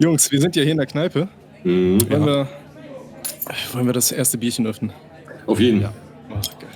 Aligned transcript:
Jungs, 0.00 0.30
wir 0.30 0.40
sind 0.40 0.54
ja 0.54 0.62
hier 0.62 0.72
in 0.72 0.78
der 0.78 0.86
Kneipe. 0.86 1.28
Mhm. 1.64 2.08
Wollen, 2.08 2.24
wir, 2.24 2.48
wollen 3.72 3.86
wir 3.86 3.92
das 3.92 4.12
erste 4.12 4.38
Bierchen 4.38 4.64
öffnen? 4.66 4.92
Auf 5.46 5.58
jeden. 5.58 5.80
Ja. 5.80 5.92
Ach, 6.30 6.58
geil. 6.60 6.68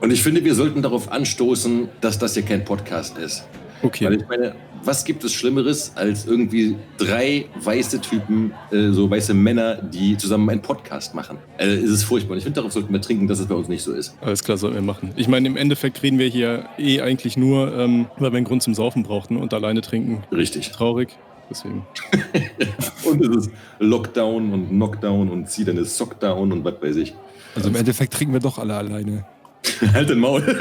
Und 0.00 0.10
ich 0.10 0.22
finde, 0.22 0.44
wir 0.44 0.54
sollten 0.54 0.82
darauf 0.82 1.10
anstoßen, 1.10 1.88
dass 2.02 2.18
das 2.18 2.34
hier 2.34 2.42
kein 2.42 2.64
Podcast 2.64 3.16
ist. 3.16 3.46
Okay. 3.82 4.04
Weil 4.04 4.14
ich 4.14 4.28
meine, 4.28 4.54
was 4.84 5.02
gibt 5.04 5.24
es 5.24 5.32
Schlimmeres 5.32 5.92
als 5.94 6.26
irgendwie 6.26 6.76
drei 6.98 7.46
weiße 7.62 8.02
Typen, 8.02 8.52
äh, 8.70 8.90
so 8.90 9.10
weiße 9.10 9.32
Männer, 9.32 9.76
die 9.76 10.18
zusammen 10.18 10.50
einen 10.50 10.60
Podcast 10.60 11.14
machen? 11.14 11.38
Äh, 11.56 11.68
es 11.68 11.90
ist 11.90 12.04
furchtbar. 12.04 12.32
Und 12.32 12.38
ich 12.38 12.44
finde, 12.44 12.56
darauf 12.56 12.72
sollten 12.72 12.92
wir 12.92 13.00
trinken, 13.00 13.26
dass 13.26 13.38
es 13.38 13.46
bei 13.46 13.54
uns 13.54 13.68
nicht 13.68 13.82
so 13.82 13.92
ist. 13.92 14.14
Alles 14.20 14.44
klar, 14.44 14.58
sollten 14.58 14.76
wir 14.76 14.82
machen. 14.82 15.12
Ich 15.16 15.28
meine, 15.28 15.48
im 15.48 15.56
Endeffekt 15.56 16.02
reden 16.02 16.18
wir 16.18 16.28
hier 16.28 16.66
eh 16.78 17.00
eigentlich 17.00 17.38
nur, 17.38 17.74
ähm, 17.74 18.06
weil 18.18 18.32
wir 18.32 18.36
einen 18.36 18.46
Grund 18.46 18.62
zum 18.62 18.74
Saufen 18.74 19.02
brauchten 19.02 19.38
und 19.38 19.54
alleine 19.54 19.80
trinken. 19.80 20.22
Richtig. 20.30 20.70
Traurig. 20.72 21.16
Deswegen. 21.50 21.84
Und 23.04 23.20
es 23.24 23.46
ist 23.46 23.50
Lockdown 23.80 24.52
und 24.52 24.68
Knockdown 24.68 25.28
und 25.30 25.50
zieh 25.50 25.64
deine 25.64 25.84
Sockdown 25.84 26.52
und 26.52 26.64
was 26.64 26.80
weiß 26.80 26.96
ich. 26.96 27.14
Also 27.56 27.68
im 27.70 27.74
Endeffekt 27.74 28.12
trinken 28.12 28.34
wir 28.34 28.40
doch 28.40 28.58
alle 28.58 28.76
alleine. 28.76 29.26
halt 29.92 30.10
den 30.10 30.20
Maul. 30.20 30.42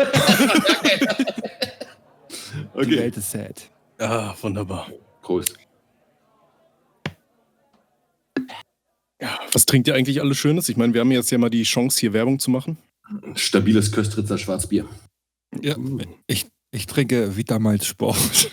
Die 2.75 2.85
okay. 2.85 2.98
Welt 2.98 3.17
ist 3.17 3.31
sad. 3.31 3.70
Ah, 3.99 4.34
wunderbar. 4.41 4.88
Prost. 5.21 5.55
Ja, 9.21 9.37
was 9.51 9.65
trinkt 9.65 9.87
ihr 9.87 9.95
eigentlich 9.95 10.21
alles 10.21 10.37
Schönes? 10.37 10.70
Ich 10.70 10.77
meine, 10.77 10.93
wir 10.93 11.01
haben 11.01 11.12
jetzt 11.12 11.29
ja 11.29 11.37
mal 11.37 11.49
die 11.49 11.63
Chance, 11.63 11.99
hier 11.99 12.13
Werbung 12.13 12.40
zu 12.40 12.49
machen. 12.49 12.77
Stabiles 13.35 13.91
Köstritzer 13.91 14.37
Schwarzbier. 14.37 14.85
Ja. 15.62 15.76
Ich, 16.27 16.48
ich 16.71 16.85
trinke 16.85 17.35
Vitamalz 17.35 17.85
Sport. 17.85 18.49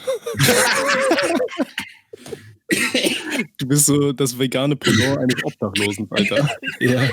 Du 3.59 3.67
bist 3.67 3.87
so 3.87 4.13
das 4.13 4.39
vegane 4.39 4.77
Pendant 4.77 5.19
eines 5.19 5.45
Obdachlosen, 5.45 6.07
Alter. 6.11 6.49
ja. 6.81 7.09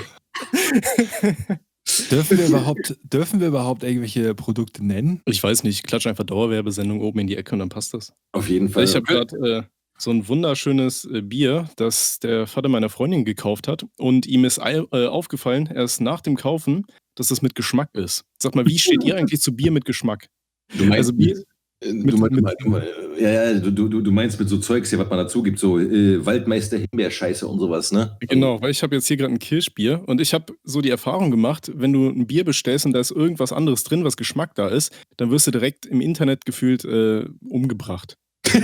dürfen, 2.10 2.38
wir 2.38 2.46
überhaupt, 2.46 2.96
dürfen 3.02 3.40
wir 3.40 3.48
überhaupt 3.48 3.82
irgendwelche 3.82 4.34
Produkte 4.34 4.84
nennen? 4.84 5.22
Ich 5.26 5.42
weiß 5.42 5.64
nicht, 5.64 5.76
ich 5.76 5.82
klatsche 5.82 6.08
einfach 6.08 6.24
Dauerwerbesendung 6.24 7.00
oben 7.00 7.20
in 7.20 7.26
die 7.26 7.36
Ecke 7.36 7.52
und 7.54 7.60
dann 7.60 7.68
passt 7.68 7.94
das. 7.94 8.12
Auf 8.32 8.48
jeden 8.48 8.68
Fall. 8.68 8.84
Ich 8.84 8.94
habe 8.94 9.04
gerade 9.04 9.36
äh, 9.36 9.62
so 9.98 10.10
ein 10.10 10.26
wunderschönes 10.28 11.04
äh, 11.04 11.22
Bier, 11.22 11.68
das 11.76 12.18
der 12.18 12.46
Vater 12.46 12.68
meiner 12.68 12.88
Freundin 12.88 13.24
gekauft 13.24 13.68
hat. 13.68 13.84
Und 13.98 14.26
ihm 14.26 14.44
ist 14.44 14.58
äh, 14.58 14.82
aufgefallen, 14.90 15.68
erst 15.72 16.00
nach 16.00 16.20
dem 16.20 16.36
Kaufen, 16.36 16.86
dass 17.14 17.30
es 17.30 17.42
mit 17.42 17.54
Geschmack 17.54 17.90
ist. 17.94 18.24
Sag 18.42 18.54
mal, 18.54 18.66
wie 18.66 18.78
steht 18.78 19.04
ihr 19.04 19.16
eigentlich 19.16 19.40
zu 19.40 19.54
Bier 19.54 19.70
mit 19.70 19.84
Geschmack? 19.84 20.28
Du 20.76 20.84
meinst, 20.84 20.96
Also 20.98 21.12
Bier, 21.12 21.42
mit- 21.92 22.12
du, 22.12 22.16
meinst, 22.18 22.36
mit- 22.36 22.54
du, 22.60 22.68
meinst- 22.70 22.88
ja, 23.18 23.28
ja, 23.52 23.54
du, 23.58 23.70
du, 23.70 24.00
du 24.00 24.10
meinst 24.10 24.38
mit 24.40 24.48
so 24.48 24.58
Zeugs 24.58 24.90
hier, 24.90 24.98
was 24.98 25.08
man 25.08 25.18
dazu 25.18 25.42
gibt, 25.42 25.58
so 25.58 25.78
äh, 25.78 26.24
Waldmeister 26.24 26.78
Himbeerscheiße 26.78 27.46
und 27.46 27.58
sowas, 27.58 27.92
ne? 27.92 28.16
Genau, 28.20 28.60
weil 28.60 28.70
ich 28.70 28.82
habe 28.82 28.94
jetzt 28.96 29.06
hier 29.06 29.16
gerade 29.16 29.32
ein 29.32 29.38
Kirschbier 29.38 30.02
und 30.06 30.20
ich 30.20 30.34
habe 30.34 30.52
so 30.64 30.80
die 30.80 30.90
Erfahrung 30.90 31.30
gemacht, 31.30 31.70
wenn 31.74 31.92
du 31.92 32.08
ein 32.08 32.26
Bier 32.26 32.44
bestellst 32.44 32.86
und 32.86 32.92
da 32.92 33.00
ist 33.00 33.10
irgendwas 33.10 33.52
anderes 33.52 33.84
drin, 33.84 34.04
was 34.04 34.16
Geschmack 34.16 34.54
da 34.54 34.68
ist, 34.68 34.92
dann 35.16 35.30
wirst 35.30 35.46
du 35.46 35.50
direkt 35.50 35.86
im 35.86 36.00
Internet 36.00 36.44
gefühlt 36.44 36.84
äh, 36.84 37.24
umgebracht. 37.48 38.16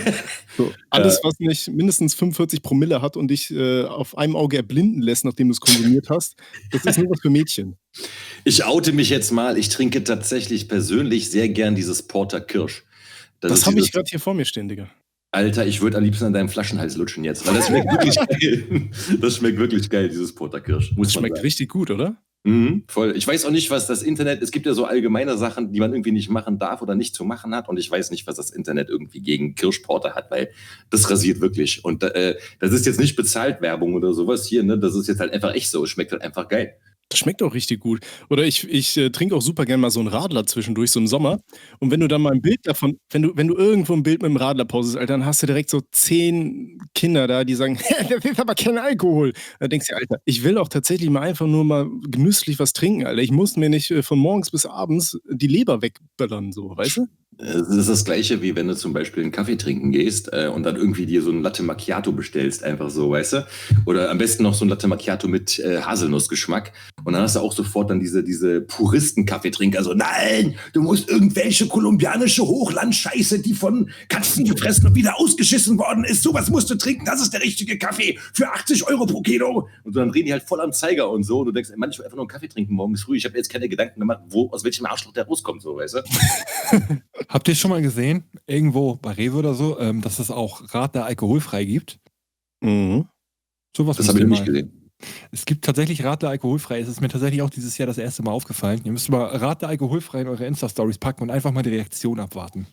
So, 0.56 0.72
alles, 0.90 1.20
was 1.22 1.38
nicht 1.38 1.68
mindestens 1.70 2.12
45 2.14 2.62
Promille 2.62 3.00
hat 3.00 3.16
und 3.16 3.28
dich 3.28 3.50
äh, 3.50 3.84
auf 3.84 4.18
einem 4.18 4.36
Auge 4.36 4.56
erblinden 4.58 5.00
lässt, 5.00 5.24
nachdem 5.24 5.48
du 5.48 5.52
es 5.52 5.60
konsumiert 5.60 6.10
hast, 6.10 6.34
das 6.72 6.84
ist 6.84 6.98
nur 6.98 7.08
was 7.10 7.20
für 7.20 7.30
Mädchen. 7.30 7.76
Ich 8.44 8.64
oute 8.64 8.92
mich 8.92 9.08
jetzt 9.10 9.30
mal. 9.30 9.56
Ich 9.56 9.68
trinke 9.70 10.04
tatsächlich 10.04 10.68
persönlich 10.68 11.30
sehr 11.30 11.48
gern 11.48 11.76
dieses 11.76 12.02
Porter 12.02 12.40
Kirsch. 12.40 12.84
Das, 13.40 13.52
ist 13.52 13.66
habe 13.66 13.80
ich 13.80 13.90
gerade 13.92 14.08
hier 14.08 14.20
vor 14.20 14.34
mir 14.34 14.44
stehen, 14.44 14.68
Digga. 14.68 14.88
Alter, 15.32 15.64
ich 15.66 15.80
würde 15.80 15.96
am 15.96 16.04
liebsten 16.04 16.24
an 16.24 16.32
deinem 16.32 16.48
Flaschenhals 16.48 16.96
lutschen 16.96 17.22
jetzt, 17.24 17.46
weil 17.46 17.54
das 17.54 17.68
schmeckt 17.68 17.86
wirklich 17.90 18.16
geil. 18.16 18.90
Das 19.20 19.36
schmeckt 19.36 19.58
wirklich 19.58 19.88
geil, 19.88 20.08
dieses 20.08 20.34
Porter 20.34 20.60
Kirsch. 20.60 20.92
Muss 20.96 21.08
Das 21.08 21.14
schmeckt 21.14 21.36
sagen. 21.36 21.44
richtig 21.46 21.68
gut, 21.68 21.90
oder? 21.90 22.16
Mhm, 22.42 22.84
voll. 22.88 23.14
Ich 23.16 23.26
weiß 23.28 23.44
auch 23.44 23.50
nicht, 23.50 23.70
was 23.70 23.86
das 23.86 24.02
Internet, 24.02 24.42
es 24.42 24.50
gibt 24.50 24.64
ja 24.64 24.72
so 24.72 24.86
allgemeine 24.86 25.36
Sachen, 25.36 25.72
die 25.72 25.78
man 25.78 25.92
irgendwie 25.92 26.10
nicht 26.12 26.30
machen 26.30 26.58
darf 26.58 26.80
oder 26.80 26.94
nicht 26.94 27.14
zu 27.14 27.24
machen 27.24 27.54
hat. 27.54 27.68
Und 27.68 27.76
ich 27.76 27.90
weiß 27.90 28.10
nicht, 28.10 28.26
was 28.26 28.36
das 28.36 28.50
Internet 28.50 28.88
irgendwie 28.88 29.20
gegen 29.20 29.54
Kirschporter 29.54 30.14
hat, 30.14 30.30
weil 30.30 30.50
das 30.88 31.10
rasiert 31.10 31.40
wirklich. 31.40 31.84
Und 31.84 32.02
äh, 32.02 32.36
das 32.58 32.72
ist 32.72 32.86
jetzt 32.86 32.98
nicht 32.98 33.14
bezahlt 33.14 33.60
Werbung 33.60 33.94
oder 33.94 34.14
sowas 34.14 34.46
hier, 34.46 34.62
ne? 34.62 34.78
Das 34.78 34.94
ist 34.94 35.06
jetzt 35.06 35.20
halt 35.20 35.32
einfach 35.32 35.54
echt 35.54 35.70
so. 35.70 35.84
Es 35.84 35.90
schmeckt 35.90 36.12
halt 36.12 36.22
einfach 36.22 36.48
geil. 36.48 36.76
Das 37.10 37.18
schmeckt 37.18 37.42
auch 37.42 37.54
richtig 37.54 37.80
gut. 37.80 38.00
Oder 38.30 38.44
ich, 38.44 38.68
ich 38.70 38.96
äh, 38.96 39.10
trinke 39.10 39.34
auch 39.34 39.42
super 39.42 39.66
gerne 39.66 39.80
mal 39.80 39.90
so 39.90 39.98
einen 39.98 40.08
Radler 40.08 40.46
zwischendurch, 40.46 40.92
so 40.92 41.00
im 41.00 41.08
Sommer. 41.08 41.40
Und 41.80 41.90
wenn 41.90 41.98
du 41.98 42.06
dann 42.06 42.22
mal 42.22 42.32
ein 42.32 42.40
Bild 42.40 42.60
davon, 42.62 42.98
wenn 43.10 43.22
du, 43.22 43.36
wenn 43.36 43.48
du 43.48 43.56
irgendwo 43.56 43.94
ein 43.94 44.04
Bild 44.04 44.22
mit 44.22 44.30
dem 44.30 44.36
Radler 44.36 44.64
postest, 44.64 44.96
Alter, 44.96 45.14
dann 45.14 45.26
hast 45.26 45.42
du 45.42 45.48
direkt 45.48 45.70
so 45.70 45.80
zehn 45.90 46.78
Kinder 46.94 47.26
da, 47.26 47.42
die 47.42 47.56
sagen, 47.56 47.78
das 48.08 48.24
ist 48.24 48.40
aber 48.40 48.54
kein 48.54 48.78
Alkohol. 48.78 49.32
Da 49.58 49.66
denkst 49.66 49.88
du, 49.88 49.96
Alter, 49.96 50.18
ich 50.24 50.44
will 50.44 50.56
auch 50.56 50.68
tatsächlich 50.68 51.10
mal 51.10 51.22
einfach 51.22 51.48
nur 51.48 51.64
mal 51.64 51.90
genüsslich 52.08 52.60
was 52.60 52.72
trinken, 52.72 53.04
Alter. 53.04 53.22
Ich 53.22 53.32
muss 53.32 53.56
mir 53.56 53.70
nicht 53.70 53.90
äh, 53.90 54.04
von 54.04 54.18
morgens 54.20 54.52
bis 54.52 54.64
abends 54.64 55.18
die 55.28 55.48
Leber 55.48 55.82
wegböllern, 55.82 56.52
so, 56.52 56.76
weißt 56.76 56.98
du? 56.98 57.06
Es 57.42 57.68
ist 57.68 57.88
das 57.88 58.04
Gleiche, 58.04 58.42
wie 58.42 58.54
wenn 58.54 58.68
du 58.68 58.76
zum 58.76 58.92
Beispiel 58.92 59.22
einen 59.22 59.32
Kaffee 59.32 59.56
trinken 59.56 59.92
gehst 59.92 60.30
äh, 60.32 60.48
und 60.48 60.62
dann 60.62 60.76
irgendwie 60.76 61.06
dir 61.06 61.22
so 61.22 61.30
ein 61.30 61.42
Latte 61.42 61.62
Macchiato 61.62 62.12
bestellst, 62.12 62.62
einfach 62.62 62.90
so, 62.90 63.10
weißt 63.10 63.32
du? 63.32 63.46
Oder 63.86 64.10
am 64.10 64.18
besten 64.18 64.42
noch 64.42 64.52
so 64.52 64.64
ein 64.64 64.68
Latte 64.68 64.88
Macchiato 64.88 65.26
mit 65.26 65.58
äh, 65.58 65.80
Haselnussgeschmack. 65.80 66.72
Und 67.04 67.12
dann 67.12 67.22
hast 67.22 67.36
du 67.36 67.40
auch 67.40 67.52
sofort 67.52 67.90
dann 67.90 68.00
diese, 68.00 68.22
diese 68.22 68.60
Puristen-Kaffeetrinker, 68.60 69.82
so, 69.82 69.94
nein, 69.94 70.54
du 70.72 70.82
musst 70.82 71.08
irgendwelche 71.08 71.66
kolumbianische 71.68 72.42
Hochlandscheiße, 72.42 73.40
die 73.40 73.54
von 73.54 73.90
Katzen 74.08 74.44
gefressen 74.44 74.86
und 74.86 74.94
wieder 74.94 75.18
ausgeschissen 75.18 75.78
worden 75.78 76.04
ist, 76.04 76.22
sowas 76.22 76.50
musst 76.50 76.70
du 76.70 76.74
trinken, 76.74 77.04
das 77.04 77.20
ist 77.20 77.32
der 77.32 77.42
richtige 77.42 77.78
Kaffee 77.78 78.18
für 78.32 78.48
80 78.52 78.86
Euro 78.88 79.06
pro 79.06 79.22
Kilo. 79.22 79.68
Und 79.84 79.96
dann 79.96 80.10
drehen 80.10 80.26
die 80.26 80.32
halt 80.32 80.42
voll 80.42 80.60
am 80.60 80.72
Zeiger 80.72 81.10
und 81.10 81.22
so. 81.22 81.40
Und 81.40 81.46
du 81.46 81.52
denkst, 81.52 81.70
ey, 81.70 81.76
will 81.76 81.88
einfach 81.88 82.16
nur 82.16 82.20
einen 82.20 82.28
Kaffee 82.28 82.48
trinken 82.48 82.74
morgens 82.74 83.02
früh. 83.02 83.16
Ich 83.16 83.24
habe 83.24 83.36
jetzt 83.36 83.50
keine 83.50 83.68
Gedanken 83.68 84.00
gemacht, 84.00 84.20
wo, 84.28 84.50
aus 84.50 84.64
welchem 84.64 84.86
Arschloch 84.86 85.12
der 85.12 85.26
rauskommt, 85.26 85.62
so, 85.62 85.76
weißt 85.76 85.94
du? 85.94 86.02
Habt 87.28 87.48
ihr 87.48 87.54
schon 87.54 87.70
mal 87.70 87.82
gesehen, 87.82 88.24
irgendwo 88.46 88.96
bei 88.96 89.12
Rewe 89.12 89.36
oder 89.36 89.54
so, 89.54 89.78
ähm, 89.78 90.00
dass 90.00 90.18
es 90.18 90.30
auch 90.30 90.74
Radler 90.74 91.04
alkoholfrei 91.04 91.64
gibt? 91.64 91.98
Mhm. 92.60 93.06
Sowas 93.76 93.96
Das 93.96 94.06
müsst 94.06 94.16
habe 94.16 94.24
ich 94.24 94.30
nicht 94.30 94.46
gesehen. 94.46 94.79
Es 95.30 95.44
gibt 95.44 95.64
tatsächlich 95.64 96.04
Radler 96.04 96.30
alkoholfrei. 96.30 96.80
Es 96.80 96.88
ist 96.88 97.00
mir 97.00 97.08
tatsächlich 97.08 97.42
auch 97.42 97.50
dieses 97.50 97.76
Jahr 97.78 97.86
das 97.86 97.98
erste 97.98 98.22
Mal 98.22 98.32
aufgefallen. 98.32 98.80
Ihr 98.84 98.92
müsst 98.92 99.10
mal 99.10 99.24
Radler 99.24 99.68
alkoholfrei 99.68 100.22
in 100.22 100.28
eure 100.28 100.46
Insta-Stories 100.46 100.98
packen 100.98 101.22
und 101.22 101.30
einfach 101.30 101.52
mal 101.52 101.62
die 101.62 101.70
Reaktion 101.70 102.20
abwarten. 102.20 102.66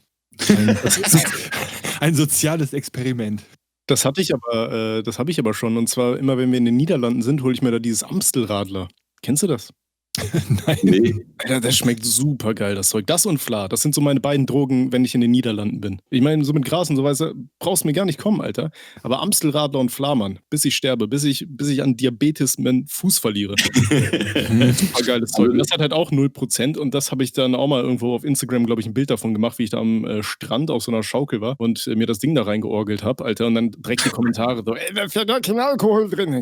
Ein, 0.49 0.77
ein 1.99 2.15
soziales 2.15 2.73
Experiment. 2.73 3.43
Das 3.88 4.03
hatte 4.03 4.21
ich 4.21 4.33
aber, 4.33 4.71
äh, 4.71 5.03
das 5.03 5.17
habe 5.17 5.31
ich 5.31 5.39
aber 5.39 5.53
schon. 5.53 5.77
Und 5.77 5.88
zwar 5.88 6.17
immer, 6.17 6.38
wenn 6.38 6.51
wir 6.51 6.57
in 6.57 6.65
den 6.65 6.75
Niederlanden 6.75 7.21
sind, 7.21 7.41
hole 7.41 7.53
ich 7.53 7.61
mir 7.61 7.71
da 7.71 7.79
dieses 7.79 8.03
Amstelradler. 8.03 8.89
Kennst 9.21 9.44
du 9.44 9.47
das? 9.47 9.73
Nein. 10.67 10.78
Nee. 10.83 11.16
Alter, 11.39 11.61
das 11.61 11.78
schmeckt 11.78 12.03
super 12.05 12.53
geil, 12.53 12.75
das 12.75 12.89
Zeug. 12.89 13.05
Das 13.07 13.25
und 13.25 13.38
Fla, 13.38 13.67
das 13.67 13.81
sind 13.81 13.94
so 13.94 14.01
meine 14.01 14.19
beiden 14.19 14.45
Drogen, 14.45 14.91
wenn 14.91 15.05
ich 15.05 15.13
in 15.16 15.22
den 15.22 15.31
Niederlanden 15.31 15.81
bin. 15.81 16.01
Ich 16.09 16.22
meine, 16.22 16.44
so 16.44 16.53
mit 16.53 16.66
Gras 16.66 16.89
und 16.89 16.95
so 16.95 17.03
weiter 17.03 17.33
brauchst 17.59 17.83
du 17.83 17.88
mir 17.88 17.94
gar 17.94 18.05
nicht 18.05 18.19
kommen, 18.19 18.41
Alter. 18.41 18.72
Aber 19.03 19.22
Amstelradler 19.22 19.79
und 19.79 19.91
Fla, 19.91 20.16
Mann, 20.16 20.39
bis 20.50 20.66
ich 20.66 20.75
sterbe, 20.75 21.07
bis 21.07 21.23
ich, 21.23 21.45
bis 21.47 21.69
ich 21.69 21.83
an 21.83 21.95
Diabetes 21.95 22.57
meinen 22.57 22.88
Fuß 22.88 23.19
verliere. 23.19 23.56
super 24.73 25.03
geiles 25.06 25.31
Zeug. 25.31 25.51
Und 25.51 25.57
das 25.59 25.69
hat 25.72 25.79
halt 25.79 25.94
auch 25.94 26.11
0% 26.11 26.77
und 26.77 26.94
das 26.94 27.11
habe 27.11 27.23
ich 27.23 27.33
dann 27.33 27.56
auch 27.56 27.67
mal 27.67 27.81
irgendwo 27.81 28.13
auf 28.13 28.23
Instagram, 28.23 28.66
glaube 28.66 28.81
ich, 28.81 28.88
ein 28.88 28.94
Bild 28.94 29.09
davon 29.09 29.33
gemacht, 29.33 29.59
wie 29.59 29.63
ich 29.63 29.69
da 29.69 29.79
am 29.79 30.06
äh, 30.06 30.23
Strand 30.23 30.72
auf 30.72 30.83
so 30.83 30.91
einer 30.91 31.03
Schaukel 31.03 31.41
war 31.41 31.56
und 31.59 31.88
äh, 31.88 31.95
mir 31.95 32.07
das 32.07 32.19
Ding 32.19 32.35
da 32.35 32.44
reingeorgelt 32.44 33.03
habe, 33.03 33.25
Alter. 33.25 33.47
Und 33.47 33.56
dann 33.56 33.72
direkt 33.72 34.06
die 34.06 34.09
Kommentare 34.09 34.63
so, 34.66 34.75
ey, 34.75 34.94
da 34.94 35.03
ist 35.03 35.16
ja 35.16 35.23
gar 35.23 35.41
kein 35.41 35.59
Alkohol 35.59 36.09
drin. 36.09 36.27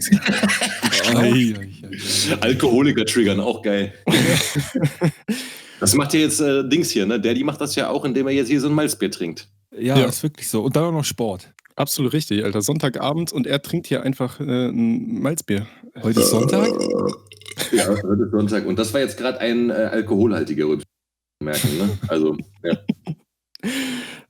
Alkoholiker 2.41 3.05
triggern, 3.05 3.39
auch 3.39 3.61
geil. 3.65 3.93
das 5.79 5.93
macht 5.95 6.13
ja 6.13 6.19
jetzt 6.21 6.39
äh, 6.39 6.67
Dings 6.69 6.91
hier, 6.91 7.05
ne? 7.05 7.19
Daddy 7.19 7.43
macht 7.43 7.59
das 7.59 7.75
ja 7.75 7.89
auch, 7.89 8.05
indem 8.05 8.27
er 8.27 8.33
jetzt 8.33 8.47
hier 8.47 8.61
so 8.61 8.67
ein 8.69 8.73
Malzbier 8.73 9.11
trinkt. 9.11 9.49
Ja, 9.77 9.97
Ja. 9.97 10.05
ist 10.05 10.23
wirklich 10.23 10.47
so. 10.47 10.63
Und 10.63 10.75
dann 10.75 10.85
auch 10.85 10.91
noch 10.91 11.03
Sport. 11.03 11.51
Absolut 11.75 12.13
richtig, 12.13 12.43
Alter. 12.45 12.61
Sonntagabend 12.61 13.33
und 13.33 13.47
er 13.47 13.61
trinkt 13.61 13.87
hier 13.87 14.03
einfach 14.03 14.39
äh, 14.39 14.43
ein 14.69 15.21
Malzbier. 15.21 15.67
Heute 16.01 16.21
ist 16.21 16.29
Sonntag. 16.29 16.69
Ja, 17.71 17.87
heute 17.89 18.23
ist 18.23 18.31
Sonntag. 18.31 18.65
Und 18.65 18.79
das 18.79 18.93
war 18.93 19.01
jetzt 19.01 19.17
gerade 19.17 19.39
ein 19.41 19.69
äh, 19.71 19.73
alkoholhaltiger 19.73 20.65
Rübs. 20.65 20.83
Merken, 21.43 21.77
ne? 21.77 21.89
Also, 22.07 22.37
ja. 22.63 22.77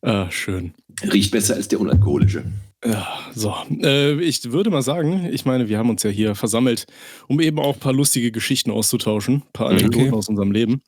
Ah, 0.02 0.30
schön. 0.30 0.74
Riecht 1.12 1.32
besser 1.32 1.56
als 1.56 1.68
der 1.68 1.80
unalkoholische. 1.80 2.44
Ja, 2.86 3.08
so. 3.34 3.54
Äh, 3.82 4.20
ich 4.22 4.52
würde 4.52 4.70
mal 4.70 4.82
sagen, 4.82 5.28
ich 5.32 5.46
meine, 5.46 5.70
wir 5.70 5.78
haben 5.78 5.90
uns 5.90 6.04
ja 6.04 6.10
hier 6.10 6.36
versammelt, 6.36 6.86
um 7.28 7.40
eben 7.42 7.60
auch 7.60 7.74
ein 7.76 7.80
paar 7.80 7.94
lustige 7.94 8.32
Geschichten 8.32 8.72
auszutauschen, 8.72 9.36
ein 9.38 9.44
paar 9.54 9.72
Mhm. 9.72 9.78
Anekdoten 9.78 10.08
Okay. 10.10 10.18
aus 10.18 10.30
unserem 10.30 10.52
Leben. 10.52 10.82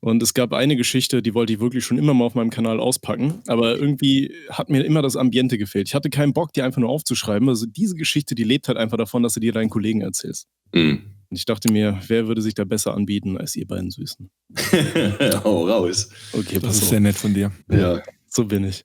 Und 0.00 0.22
es 0.22 0.34
gab 0.34 0.52
eine 0.52 0.76
Geschichte, 0.76 1.22
die 1.22 1.32
wollte 1.34 1.54
ich 1.54 1.60
wirklich 1.60 1.82
schon 1.84 1.96
immer 1.98 2.12
mal 2.12 2.24
auf 2.26 2.34
meinem 2.34 2.50
Kanal 2.50 2.78
auspacken, 2.78 3.40
aber 3.46 3.78
irgendwie 3.78 4.34
hat 4.50 4.68
mir 4.68 4.84
immer 4.84 5.00
das 5.00 5.16
Ambiente 5.16 5.56
gefehlt. 5.56 5.88
Ich 5.88 5.94
hatte 5.94 6.10
keinen 6.10 6.34
Bock, 6.34 6.52
die 6.52 6.60
einfach 6.62 6.80
nur 6.80 6.90
aufzuschreiben. 6.90 7.48
Also 7.48 7.64
diese 7.66 7.94
Geschichte, 7.94 8.34
die 8.34 8.44
lebt 8.44 8.68
halt 8.68 8.76
einfach 8.76 8.98
davon, 8.98 9.22
dass 9.22 9.32
du 9.34 9.40
dir 9.40 9.52
deinen 9.52 9.70
Kollegen 9.70 10.02
erzählst. 10.02 10.46
Mhm. 10.74 11.04
Und 11.30 11.36
ich 11.38 11.46
dachte 11.46 11.72
mir, 11.72 11.98
wer 12.06 12.28
würde 12.28 12.42
sich 12.42 12.52
da 12.54 12.64
besser 12.64 12.94
anbieten 12.94 13.38
als 13.38 13.56
ihr 13.56 13.66
beiden 13.66 13.90
Süßen? 13.90 14.28
Hau 15.44 15.66
raus. 15.68 16.10
Okay, 16.32 16.54
Das 16.54 16.62
pass 16.62 16.76
ist 16.76 16.82
auf. 16.84 16.88
sehr 16.90 17.00
nett 17.00 17.16
von 17.16 17.32
dir. 17.34 17.50
Ja. 17.70 18.02
So 18.34 18.44
bin 18.46 18.64
ich. 18.64 18.84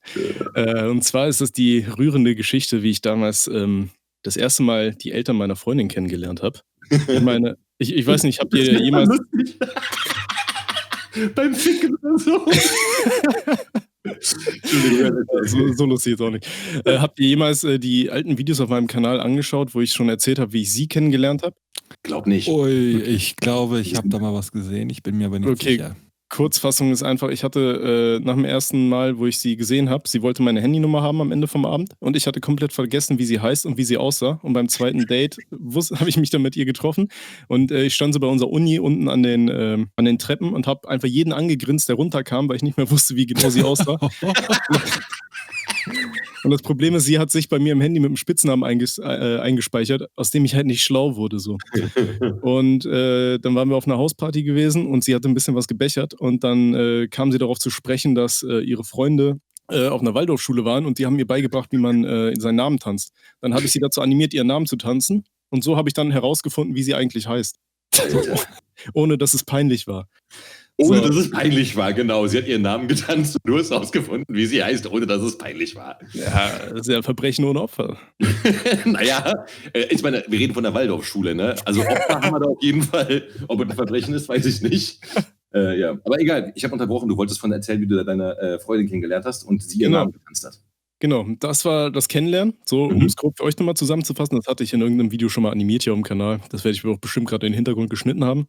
Äh, 0.53 0.85
und 0.85 1.03
zwar 1.03 1.27
ist 1.27 1.41
es 1.41 1.51
die 1.51 1.79
rührende 1.97 2.35
Geschichte, 2.35 2.83
wie 2.83 2.91
ich 2.91 3.01
damals 3.01 3.47
ähm, 3.47 3.89
das 4.21 4.37
erste 4.37 4.61
Mal 4.61 4.93
die 4.93 5.11
Eltern 5.11 5.37
meiner 5.37 5.55
Freundin 5.55 5.87
kennengelernt 5.87 6.43
habe. 6.43 6.59
Ich 7.07 7.21
meine, 7.21 7.57
ich, 7.79 7.95
ich 7.95 8.05
weiß 8.05 8.23
nicht, 8.23 8.39
habt 8.39 8.53
ihr 8.53 8.79
jemals. 8.79 9.09
Beim 11.35 11.55
Ficken 11.55 11.95
oder 11.95 12.17
so. 12.17 12.45
so, 15.45 15.73
so 15.73 15.85
lustig 15.85 16.13
ist 16.13 16.21
auch 16.21 16.29
nicht. 16.29 16.47
Äh, 16.85 16.99
habt 16.99 17.19
ihr 17.19 17.29
jemals 17.29 17.63
äh, 17.63 17.79
die 17.79 18.09
alten 18.11 18.37
Videos 18.37 18.59
auf 18.61 18.69
meinem 18.69 18.87
Kanal 18.87 19.19
angeschaut, 19.19 19.73
wo 19.73 19.81
ich 19.81 19.91
schon 19.91 20.09
erzählt 20.09 20.39
habe, 20.39 20.53
wie 20.53 20.61
ich 20.61 20.71
sie 20.71 20.87
kennengelernt 20.87 21.43
habe? 21.43 21.55
Glaub 22.03 22.27
nicht. 22.27 22.47
Ui, 22.49 23.01
ich 23.01 23.35
glaube, 23.35 23.79
ich 23.81 23.95
habe 23.95 24.09
da 24.09 24.19
mal 24.19 24.33
was 24.33 24.51
gesehen. 24.51 24.89
Ich 24.91 25.01
bin 25.01 25.17
mir 25.17 25.25
aber 25.27 25.39
nicht 25.39 25.49
Okay. 25.49 25.71
sicher. 25.71 25.95
Kurzfassung 26.29 26.91
ist 26.91 27.03
einfach, 27.03 27.29
ich 27.29 27.43
hatte 27.43 28.19
äh, 28.19 28.25
nach 28.25 28.35
dem 28.35 28.45
ersten 28.45 28.87
Mal, 28.87 29.17
wo 29.17 29.25
ich 29.25 29.39
sie 29.39 29.55
gesehen 29.55 29.89
habe, 29.89 30.07
sie 30.07 30.21
wollte 30.21 30.43
meine 30.43 30.61
Handynummer 30.61 31.01
haben 31.01 31.21
am 31.21 31.31
Ende 31.31 31.47
vom 31.47 31.65
Abend 31.65 31.93
und 31.99 32.15
ich 32.15 32.27
hatte 32.27 32.39
komplett 32.39 32.71
vergessen, 32.71 33.17
wie 33.17 33.25
sie 33.25 33.39
heißt 33.39 33.65
und 33.65 33.77
wie 33.77 33.83
sie 33.83 33.97
aussah. 33.97 34.39
Und 34.43 34.53
beim 34.53 34.69
zweiten 34.69 35.05
Date 35.05 35.37
habe 35.51 36.09
ich 36.09 36.17
mich 36.17 36.29
dann 36.29 36.43
mit 36.43 36.55
ihr 36.55 36.65
getroffen 36.65 37.09
und 37.47 37.71
äh, 37.71 37.83
ich 37.83 37.95
stand 37.95 38.13
so 38.13 38.19
bei 38.19 38.27
unserer 38.27 38.51
Uni 38.51 38.79
unten 38.79 39.09
an 39.09 39.23
den, 39.23 39.49
ähm, 39.49 39.89
an 39.95 40.05
den 40.05 40.19
Treppen 40.19 40.53
und 40.53 40.67
habe 40.67 40.87
einfach 40.87 41.07
jeden 41.07 41.33
angegrinst, 41.33 41.89
der 41.89 41.95
runterkam, 41.95 42.47
weil 42.47 42.57
ich 42.57 42.63
nicht 42.63 42.77
mehr 42.77 42.89
wusste, 42.91 43.15
wie 43.15 43.25
genau 43.25 43.49
sie 43.49 43.63
aussah. 43.63 43.97
Und 46.43 46.51
das 46.51 46.61
Problem 46.61 46.95
ist, 46.95 47.05
sie 47.05 47.19
hat 47.19 47.31
sich 47.31 47.49
bei 47.49 47.59
mir 47.59 47.73
im 47.73 47.81
Handy 47.81 47.99
mit 47.99 48.07
einem 48.07 48.17
Spitznamen 48.17 48.63
einges 48.63 48.97
äh, 48.97 49.39
eingespeichert, 49.39 50.09
aus 50.15 50.31
dem 50.31 50.45
ich 50.45 50.55
halt 50.55 50.65
nicht 50.65 50.83
schlau 50.83 51.15
wurde. 51.15 51.39
So. 51.39 51.57
Und 52.41 52.85
äh, 52.85 53.39
dann 53.39 53.55
waren 53.55 53.69
wir 53.69 53.75
auf 53.75 53.87
einer 53.87 53.97
Hausparty 53.97 54.43
gewesen 54.43 54.87
und 54.87 55.03
sie 55.03 55.15
hatte 55.15 55.27
ein 55.27 55.33
bisschen 55.33 55.55
was 55.55 55.67
gebechert 55.67 56.13
und 56.13 56.43
dann 56.43 56.73
äh, 56.73 57.07
kam 57.09 57.31
sie 57.31 57.37
darauf 57.37 57.59
zu 57.59 57.69
sprechen, 57.69 58.15
dass 58.15 58.43
äh, 58.43 58.59
ihre 58.59 58.83
Freunde 58.83 59.39
äh, 59.69 59.87
auf 59.87 60.01
einer 60.01 60.13
Waldorfschule 60.13 60.65
waren 60.65 60.85
und 60.85 60.99
die 60.99 61.05
haben 61.05 61.15
mir 61.15 61.27
beigebracht, 61.27 61.71
wie 61.71 61.77
man 61.77 62.03
äh, 62.03 62.33
seinen 62.39 62.55
Namen 62.55 62.79
tanzt. 62.79 63.13
Dann 63.41 63.53
habe 63.53 63.65
ich 63.65 63.71
sie 63.71 63.79
dazu 63.79 64.01
animiert, 64.01 64.33
ihren 64.33 64.47
Namen 64.47 64.65
zu 64.65 64.77
tanzen 64.77 65.25
und 65.49 65.63
so 65.63 65.77
habe 65.77 65.89
ich 65.89 65.93
dann 65.93 66.11
herausgefunden, 66.11 66.75
wie 66.75 66.83
sie 66.83 66.95
eigentlich 66.95 67.27
heißt. 67.27 67.57
Ohne 68.93 69.17
dass 69.17 69.33
es 69.33 69.43
peinlich 69.43 69.87
war. 69.87 70.07
Ohne 70.79 70.97
So. 70.99 71.07
dass 71.07 71.15
es 71.17 71.29
peinlich 71.31 71.75
war, 71.75 71.93
genau. 71.93 72.25
Sie 72.27 72.37
hat 72.37 72.47
ihren 72.47 72.61
Namen 72.61 72.87
getanzt 72.87 73.35
und 73.35 73.41
du 73.51 73.57
hast 73.59 73.71
rausgefunden, 73.71 74.25
wie 74.35 74.45
sie 74.45 74.63
heißt, 74.63 74.89
ohne 74.91 75.05
dass 75.05 75.21
es 75.21 75.37
peinlich 75.37 75.75
war. 75.75 75.99
Ja, 76.13 76.51
das 76.71 76.87
ist 76.87 76.93
ja 76.93 77.01
Verbrechen 77.01 77.45
ohne 77.45 77.61
Opfer. 77.61 77.97
naja, 78.85 79.33
äh, 79.73 79.85
ich 79.89 80.01
meine, 80.03 80.23
wir 80.27 80.39
reden 80.39 80.53
von 80.53 80.63
der 80.63 80.73
Waldorfschule, 80.73 81.35
ne? 81.35 81.55
Also 81.65 81.81
Opfer 81.81 82.21
haben 82.21 82.33
wir 82.33 82.39
da 82.39 82.45
auf 82.49 82.61
jeden 82.61 82.81
Fall. 82.81 83.23
Ob 83.47 83.61
es 83.61 83.69
ein 83.69 83.75
Verbrechen 83.75 84.13
ist, 84.13 84.29
weiß 84.29 84.45
ich 84.45 84.61
nicht. 84.61 84.99
Äh, 85.53 85.79
ja, 85.79 85.91
aber 86.03 86.19
egal, 86.19 86.51
ich 86.55 86.63
habe 86.63 86.73
unterbrochen. 86.73 87.09
Du 87.09 87.17
wolltest 87.17 87.39
von 87.39 87.51
erzählen, 87.51 87.81
wie 87.81 87.87
du 87.87 87.95
da 87.95 88.03
deine 88.03 88.37
äh, 88.37 88.59
Freundin 88.59 88.87
kennengelernt 88.87 89.25
hast 89.25 89.43
und 89.43 89.61
sie 89.63 89.79
ihren 89.79 89.91
Genau. 89.91 89.99
Namen 90.03 90.11
getanzt 90.13 90.45
hat. 90.45 90.59
Genau, 91.01 91.25
das 91.39 91.63
war 91.65 91.91
das 91.91 92.07
Kennenlernen. 92.09 92.55
So, 92.65 92.83
um 92.83 92.97
Mhm. 92.99 93.05
es 93.05 93.15
grob 93.15 93.37
für 93.37 93.43
euch 93.45 93.57
nochmal 93.57 93.75
zusammenzufassen, 93.75 94.37
das 94.37 94.47
hatte 94.47 94.63
ich 94.63 94.73
in 94.73 94.81
irgendeinem 94.81 95.11
Video 95.11 95.29
schon 95.29 95.43
mal 95.43 95.51
animiert 95.51 95.83
hier 95.83 95.93
auf 95.93 95.97
dem 95.99 96.03
Kanal. 96.03 96.39
Das 96.51 96.63
werde 96.65 96.75
ich 96.77 96.85
auch 96.85 96.99
bestimmt 96.99 97.27
gerade 97.29 97.47
in 97.47 97.53
den 97.53 97.55
Hintergrund 97.57 97.89
geschnitten 97.89 98.23
haben. 98.25 98.47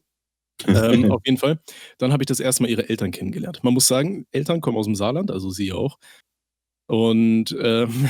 Ähm, 0.69 1.11
auf 1.13 1.23
jeden 1.25 1.39
Fall. 1.39 1.61
Dann 1.99 2.13
habe 2.13 2.23
ich 2.23 2.27
das 2.27 2.41
erste 2.41 2.63
Mal 2.63 2.69
ihre 2.71 2.89
Eltern 2.89 3.11
kennengelernt. 3.11 3.61
Man 3.63 3.75
muss 3.75 3.87
sagen, 3.87 4.27
Eltern 4.31 4.61
kommen 4.61 4.77
aus 4.77 4.87
dem 4.87 4.95
Saarland, 4.95 5.31
also 5.31 5.51
sie 5.51 5.73
auch. 5.73 5.99
Und 6.91 7.57
ähm, 7.63 7.89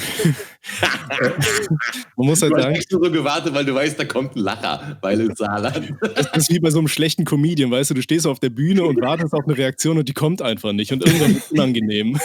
man 2.17 2.27
muss 2.27 2.41
halt 2.41 2.53
Du 2.53 2.57
hast 2.57 2.63
sagen, 2.63 2.77
echt 2.77 2.91
nur 2.91 3.05
so 3.05 3.13
gewartet, 3.13 3.53
weil 3.53 3.67
du 3.67 3.75
weißt, 3.75 4.01
da 4.01 4.07
kommt 4.07 4.37
ein 4.37 4.39
Lacher, 4.39 4.97
weil 5.03 5.21
im 5.21 5.35
Saarland. 5.35 5.93
das 6.15 6.35
ist 6.35 6.51
wie 6.51 6.61
bei 6.61 6.71
so 6.71 6.79
einem 6.79 6.89
schlechten 6.89 7.27
Comedian, 7.27 7.71
weißt 7.71 7.91
du, 7.91 7.95
du 7.95 8.01
stehst 8.01 8.27
auf 8.27 8.41
der 8.41 8.49
Bühne 8.49 8.85
und 8.85 8.99
wartest 9.03 9.35
auf 9.35 9.45
eine 9.47 9.59
Reaktion 9.59 9.99
und 9.99 10.09
die 10.09 10.15
kommt 10.15 10.41
einfach 10.41 10.73
nicht 10.73 10.95
und 10.95 11.05
irgendwann 11.05 11.35
wird 11.35 11.45
es 11.45 11.53
unangenehm. 11.53 12.19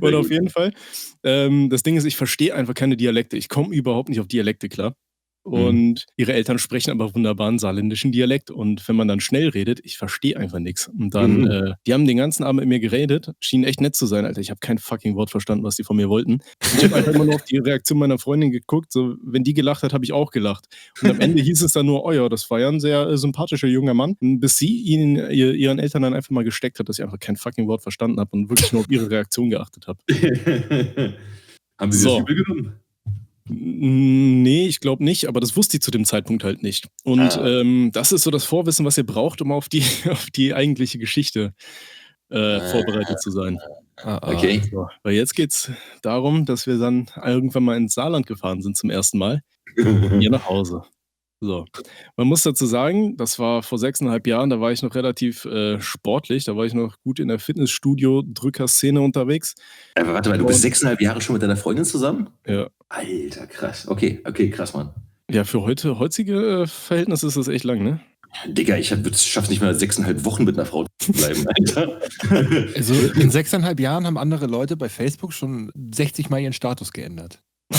Und 0.00 0.14
auf 0.14 0.30
jeden 0.30 0.50
Fall, 0.50 0.72
ähm, 1.24 1.68
das 1.68 1.82
Ding 1.82 1.96
ist, 1.96 2.04
ich 2.04 2.16
verstehe 2.16 2.54
einfach 2.54 2.74
keine 2.74 2.96
Dialekte. 2.96 3.36
Ich 3.36 3.48
komme 3.48 3.74
überhaupt 3.74 4.08
nicht 4.08 4.20
auf 4.20 4.28
Dialekte 4.28 4.68
klar. 4.68 4.94
Und 5.50 6.06
ihre 6.16 6.32
Eltern 6.32 6.58
sprechen 6.58 6.90
aber 6.90 7.14
wunderbaren 7.14 7.58
saarländischen 7.58 8.12
Dialekt. 8.12 8.50
Und 8.50 8.86
wenn 8.88 8.96
man 8.96 9.08
dann 9.08 9.20
schnell 9.20 9.48
redet, 9.48 9.80
ich 9.84 9.98
verstehe 9.98 10.36
einfach 10.36 10.58
nichts. 10.58 10.88
Und 10.88 11.14
dann, 11.14 11.40
Mhm. 11.42 11.50
äh, 11.50 11.72
die 11.86 11.94
haben 11.94 12.06
den 12.06 12.16
ganzen 12.16 12.44
Abend 12.44 12.60
mit 12.60 12.68
mir 12.68 12.80
geredet, 12.80 13.32
schienen 13.40 13.64
echt 13.64 13.80
nett 13.80 13.94
zu 13.94 14.06
sein, 14.06 14.24
Alter. 14.24 14.40
Ich 14.40 14.50
habe 14.50 14.60
kein 14.60 14.78
fucking 14.78 15.14
Wort 15.16 15.30
verstanden, 15.30 15.64
was 15.64 15.76
die 15.76 15.84
von 15.84 15.96
mir 15.96 16.08
wollten. 16.08 16.40
Ich 16.76 16.84
habe 16.84 16.94
einfach 16.96 17.12
immer 17.14 17.24
nur 17.24 17.34
auf 17.36 17.44
die 17.44 17.58
Reaktion 17.58 17.98
meiner 17.98 18.18
Freundin 18.18 18.50
geguckt. 18.50 18.92
So, 18.92 19.16
wenn 19.22 19.44
die 19.44 19.54
gelacht 19.54 19.82
hat, 19.82 19.92
habe 19.92 20.04
ich 20.04 20.12
auch 20.12 20.30
gelacht. 20.30 20.66
Und 21.02 21.10
am 21.10 21.20
Ende 21.20 21.42
hieß 21.42 21.62
es 21.62 21.72
dann 21.72 21.86
nur, 21.86 22.04
oh 22.04 22.12
ja, 22.12 22.28
das 22.28 22.50
war 22.50 22.60
ja 22.60 22.68
ein 22.68 22.80
sehr 22.80 23.06
äh, 23.08 23.16
sympathischer 23.18 23.68
junger 23.68 23.94
Mann. 23.94 24.16
Bis 24.20 24.56
sie 24.58 24.76
ihnen, 24.82 25.16
ihr, 25.16 25.54
ihren 25.54 25.78
Eltern 25.78 26.02
dann 26.02 26.14
einfach 26.14 26.30
mal 26.30 26.44
gesteckt 26.44 26.78
hat, 26.78 26.88
dass 26.88 26.98
ich 26.98 27.04
einfach 27.04 27.18
kein 27.18 27.36
fucking 27.36 27.66
Wort 27.68 27.82
verstanden 27.82 28.20
habe 28.20 28.30
und 28.32 28.48
wirklich 28.50 28.72
nur 28.72 28.80
auf 28.82 28.90
ihre 28.90 29.10
Reaktion 29.10 29.50
geachtet 29.50 29.86
habe. 29.86 29.98
Haben 31.80 31.92
sie 31.92 31.98
So. 32.00 32.10
das 32.10 32.20
übel 32.28 32.44
genommen? 32.44 32.72
Nee, 33.48 34.66
ich 34.66 34.80
glaube 34.80 35.04
nicht, 35.04 35.26
aber 35.28 35.40
das 35.40 35.56
wusste 35.56 35.76
ich 35.76 35.82
zu 35.82 35.90
dem 35.90 36.04
Zeitpunkt 36.04 36.44
halt 36.44 36.62
nicht. 36.62 36.88
Und 37.04 37.20
Ah. 37.38 37.60
ähm, 37.60 37.90
das 37.92 38.12
ist 38.12 38.22
so 38.22 38.30
das 38.30 38.44
Vorwissen, 38.44 38.84
was 38.86 38.98
ihr 38.98 39.06
braucht, 39.06 39.40
um 39.42 39.52
auf 39.52 39.68
die, 39.68 39.82
auf 40.10 40.30
die 40.30 40.54
eigentliche 40.54 40.98
Geschichte 40.98 41.52
äh, 42.30 42.60
vorbereitet 42.70 43.20
zu 43.20 43.30
sein. 43.30 43.58
Ah, 43.96 44.18
ah. 44.18 44.32
Okay. 44.34 44.60
So, 44.70 44.86
weil 45.02 45.14
jetzt 45.14 45.34
geht's 45.34 45.70
darum, 46.02 46.44
dass 46.44 46.66
wir 46.66 46.78
dann 46.78 47.08
irgendwann 47.24 47.64
mal 47.64 47.76
ins 47.76 47.94
Saarland 47.94 48.26
gefahren 48.26 48.62
sind 48.62 48.76
zum 48.76 48.90
ersten 48.90 49.18
Mal. 49.18 49.42
Hier 49.76 49.84
nach 50.30 50.48
Hause. 50.48 50.82
So. 51.40 51.66
Man 52.16 52.26
muss 52.26 52.42
dazu 52.42 52.66
sagen, 52.66 53.16
das 53.16 53.38
war 53.38 53.62
vor 53.62 53.78
sechseinhalb 53.78 54.26
Jahren, 54.26 54.50
da 54.50 54.60
war 54.60 54.72
ich 54.72 54.82
noch 54.82 54.94
relativ 54.96 55.44
äh, 55.44 55.80
sportlich, 55.80 56.44
da 56.44 56.56
war 56.56 56.64
ich 56.66 56.74
noch 56.74 56.96
gut 57.04 57.20
in 57.20 57.28
der 57.28 57.38
Fitnessstudio-Drücker-Szene 57.38 59.00
unterwegs. 59.00 59.54
Aber 59.94 60.14
warte 60.14 60.30
mal, 60.30 60.38
du 60.38 60.44
bist 60.46 60.58
Und- 60.58 60.62
sechseinhalb 60.62 61.00
Jahre 61.00 61.20
schon 61.20 61.34
mit 61.34 61.42
deiner 61.42 61.56
Freundin 61.56 61.84
zusammen? 61.84 62.28
Ja. 62.46 62.68
Alter, 62.88 63.46
krass. 63.46 63.86
Okay, 63.86 64.20
okay, 64.26 64.50
krass, 64.50 64.74
Mann. 64.74 64.90
Ja, 65.30 65.44
für 65.44 65.62
heute, 65.62 65.98
heutige 65.98 66.62
äh, 66.62 66.66
Verhältnisse 66.66 67.26
ist 67.28 67.36
das 67.36 67.46
echt 67.48 67.64
lang, 67.64 67.84
ne? 67.84 68.00
Digga, 68.46 68.76
ich 68.76 68.88
schaff's 68.88 69.48
nicht 69.48 69.62
mal 69.62 69.74
sechseinhalb 69.74 70.24
Wochen 70.24 70.44
mit 70.44 70.56
einer 70.56 70.66
Frau 70.66 70.86
zu 70.98 71.12
bleiben, 71.12 71.46
Alter. 71.56 72.00
Also 72.76 72.94
in 72.94 73.30
sechseinhalb 73.30 73.78
Jahren 73.80 74.06
haben 74.06 74.18
andere 74.18 74.46
Leute 74.46 74.76
bei 74.76 74.88
Facebook 74.88 75.32
schon 75.32 75.70
60 75.94 76.30
Mal 76.30 76.40
ihren 76.40 76.52
Status 76.52 76.92
geändert. 76.92 77.42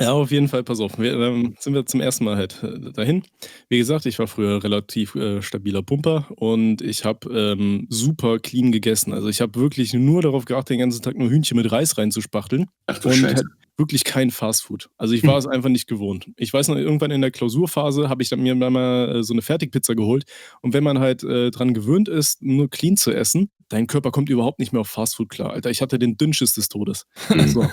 Ja, 0.00 0.12
auf 0.12 0.30
jeden 0.30 0.48
Fall, 0.48 0.62
pass 0.62 0.80
auf. 0.80 0.98
Wir, 0.98 1.12
ähm, 1.12 1.54
sind 1.58 1.74
wir 1.74 1.84
zum 1.84 2.00
ersten 2.00 2.24
Mal 2.24 2.36
halt 2.36 2.62
äh, 2.62 2.92
dahin. 2.92 3.24
Wie 3.68 3.76
gesagt, 3.76 4.06
ich 4.06 4.18
war 4.18 4.26
früher 4.26 4.64
relativ 4.64 5.14
äh, 5.14 5.42
stabiler 5.42 5.82
Pumper 5.82 6.28
und 6.36 6.80
ich 6.80 7.04
habe 7.04 7.28
ähm, 7.30 7.86
super 7.90 8.38
clean 8.38 8.72
gegessen. 8.72 9.12
Also 9.12 9.28
ich 9.28 9.42
habe 9.42 9.60
wirklich 9.60 9.92
nur 9.92 10.22
darauf 10.22 10.46
geachtet, 10.46 10.70
den 10.70 10.78
ganzen 10.80 11.02
Tag 11.02 11.18
nur 11.18 11.28
Hühnchen 11.28 11.58
mit 11.58 11.70
Reis 11.70 11.98
reinzuspachteln 11.98 12.68
Ach 12.86 12.98
du 13.00 13.08
und 13.10 13.16
Scheiße. 13.16 13.26
halt 13.36 13.46
wirklich 13.76 14.04
kein 14.04 14.30
Fastfood. 14.30 14.88
Also 14.96 15.12
ich 15.14 15.26
war 15.26 15.36
es 15.36 15.46
einfach 15.46 15.68
nicht 15.68 15.88
gewohnt. 15.88 16.26
Ich 16.36 16.52
weiß 16.52 16.68
noch, 16.68 16.76
irgendwann 16.76 17.10
in 17.10 17.20
der 17.20 17.30
Klausurphase 17.30 18.08
habe 18.08 18.22
ich 18.22 18.30
dann 18.30 18.40
mir 18.40 18.54
mal 18.54 19.16
äh, 19.16 19.22
so 19.22 19.34
eine 19.34 19.42
Fertigpizza 19.42 19.92
geholt 19.92 20.24
und 20.62 20.72
wenn 20.72 20.84
man 20.84 21.00
halt 21.00 21.22
äh, 21.22 21.50
dran 21.50 21.74
gewöhnt 21.74 22.08
ist, 22.08 22.42
nur 22.42 22.70
clean 22.70 22.96
zu 22.96 23.12
essen, 23.12 23.50
dein 23.72 23.86
Körper 23.86 24.10
kommt 24.10 24.28
überhaupt 24.28 24.58
nicht 24.58 24.72
mehr 24.72 24.80
auf 24.80 24.88
Fastfood 24.88 25.30
klar. 25.30 25.52
Alter, 25.52 25.70
ich 25.70 25.80
hatte 25.80 25.98
den 25.98 26.16
Dünnschiss 26.16 26.54
des 26.54 26.68
Todes. 26.68 27.06
So. 27.46 27.66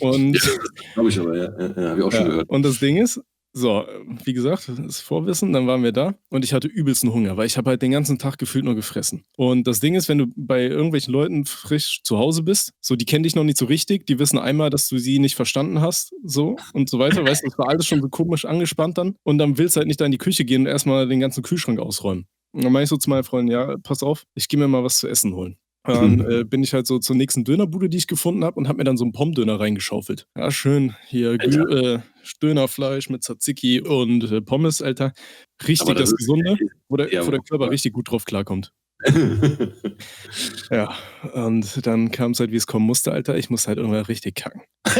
Und 0.00 0.38
Glaube 0.94 1.08
ich 1.08 1.18
aber, 1.18 1.36
ja. 1.36 1.50
ja, 1.58 1.82
ja 1.82 1.90
Habe 1.90 2.00
ich 2.00 2.06
auch 2.06 2.12
schon 2.12 2.20
ja, 2.22 2.28
gehört. 2.28 2.48
Und 2.48 2.62
das 2.62 2.78
Ding 2.78 2.96
ist, 2.96 3.20
so, 3.58 3.86
wie 4.24 4.34
gesagt, 4.34 4.70
das 4.76 5.00
Vorwissen, 5.00 5.54
dann 5.54 5.66
waren 5.66 5.82
wir 5.82 5.92
da 5.92 6.14
und 6.28 6.44
ich 6.44 6.52
hatte 6.52 6.68
übelsten 6.68 7.14
Hunger, 7.14 7.38
weil 7.38 7.46
ich 7.46 7.56
habe 7.56 7.70
halt 7.70 7.80
den 7.80 7.90
ganzen 7.90 8.18
Tag 8.18 8.36
gefühlt 8.36 8.66
nur 8.66 8.74
gefressen. 8.74 9.24
Und 9.34 9.66
das 9.66 9.80
Ding 9.80 9.94
ist, 9.94 10.10
wenn 10.10 10.18
du 10.18 10.26
bei 10.36 10.64
irgendwelchen 10.64 11.10
Leuten 11.10 11.46
frisch 11.46 12.02
zu 12.04 12.18
Hause 12.18 12.42
bist, 12.42 12.72
so, 12.82 12.96
die 12.96 13.06
kennen 13.06 13.22
dich 13.22 13.34
noch 13.34 13.44
nicht 13.44 13.56
so 13.56 13.64
richtig, 13.64 14.06
die 14.06 14.18
wissen 14.18 14.38
einmal, 14.38 14.68
dass 14.68 14.88
du 14.88 14.98
sie 14.98 15.18
nicht 15.18 15.36
verstanden 15.36 15.80
hast, 15.80 16.12
so 16.22 16.56
und 16.74 16.90
so 16.90 16.98
weiter, 16.98 17.24
weißt 17.24 17.44
du, 17.44 17.48
das 17.48 17.58
war 17.58 17.70
alles 17.70 17.86
schon 17.86 18.02
so 18.02 18.10
komisch 18.10 18.44
angespannt 18.44 18.98
dann 18.98 19.16
und 19.22 19.38
dann 19.38 19.56
willst 19.56 19.76
du 19.76 19.78
halt 19.78 19.88
nicht 19.88 20.02
da 20.02 20.04
in 20.04 20.12
die 20.12 20.18
Küche 20.18 20.44
gehen 20.44 20.62
und 20.62 20.66
erstmal 20.66 21.08
den 21.08 21.20
ganzen 21.20 21.42
Kühlschrank 21.42 21.80
ausräumen. 21.80 22.26
Dann 22.62 22.72
meine 22.72 22.84
ich 22.84 22.88
so 22.90 22.96
zu 22.96 23.10
meinen 23.10 23.24
Freunden, 23.24 23.50
ja, 23.50 23.76
pass 23.82 24.02
auf, 24.02 24.24
ich 24.34 24.48
gehe 24.48 24.58
mir 24.58 24.68
mal 24.68 24.82
was 24.84 24.98
zu 24.98 25.08
essen 25.08 25.34
holen. 25.34 25.56
Dann 25.84 26.20
äh, 26.30 26.44
bin 26.44 26.62
ich 26.62 26.72
halt 26.74 26.86
so 26.86 26.98
zur 26.98 27.14
nächsten 27.14 27.44
Dönerbude, 27.44 27.88
die 27.88 27.96
ich 27.98 28.06
gefunden 28.06 28.44
habe, 28.44 28.56
und 28.58 28.66
habe 28.66 28.78
mir 28.78 28.84
dann 28.84 28.96
so 28.96 29.04
einen 29.04 29.12
Pommdöner 29.12 29.60
reingeschaufelt. 29.60 30.26
Ja, 30.36 30.50
schön. 30.50 30.94
Hier. 31.06 31.34
Gü- 31.34 31.96
äh, 31.96 32.00
Dönerfleisch 32.42 33.08
mit 33.08 33.22
Tzatziki 33.22 33.80
und 33.82 34.30
äh, 34.32 34.40
Pommes, 34.40 34.82
Alter. 34.82 35.12
Richtig 35.68 35.94
das, 35.94 36.10
ist- 36.10 36.16
Gesunde, 36.18 36.56
wo 36.88 36.96
der, 36.96 37.12
Ja, 37.12 37.26
wo 37.26 37.30
der 37.30 37.40
Körper 37.40 37.70
richtig 37.70 37.92
gut 37.92 38.10
drauf 38.10 38.24
klarkommt. 38.24 38.72
Ja, 40.70 40.94
und 41.32 41.86
dann 41.86 42.10
kam 42.10 42.32
es 42.32 42.40
halt, 42.40 42.50
wie 42.50 42.56
es 42.56 42.66
kommen 42.66 42.86
musste, 42.86 43.12
Alter. 43.12 43.36
Ich 43.36 43.50
musste 43.50 43.68
halt 43.68 43.78
irgendwann 43.78 44.04
richtig 44.04 44.34
kacken. 44.34 44.62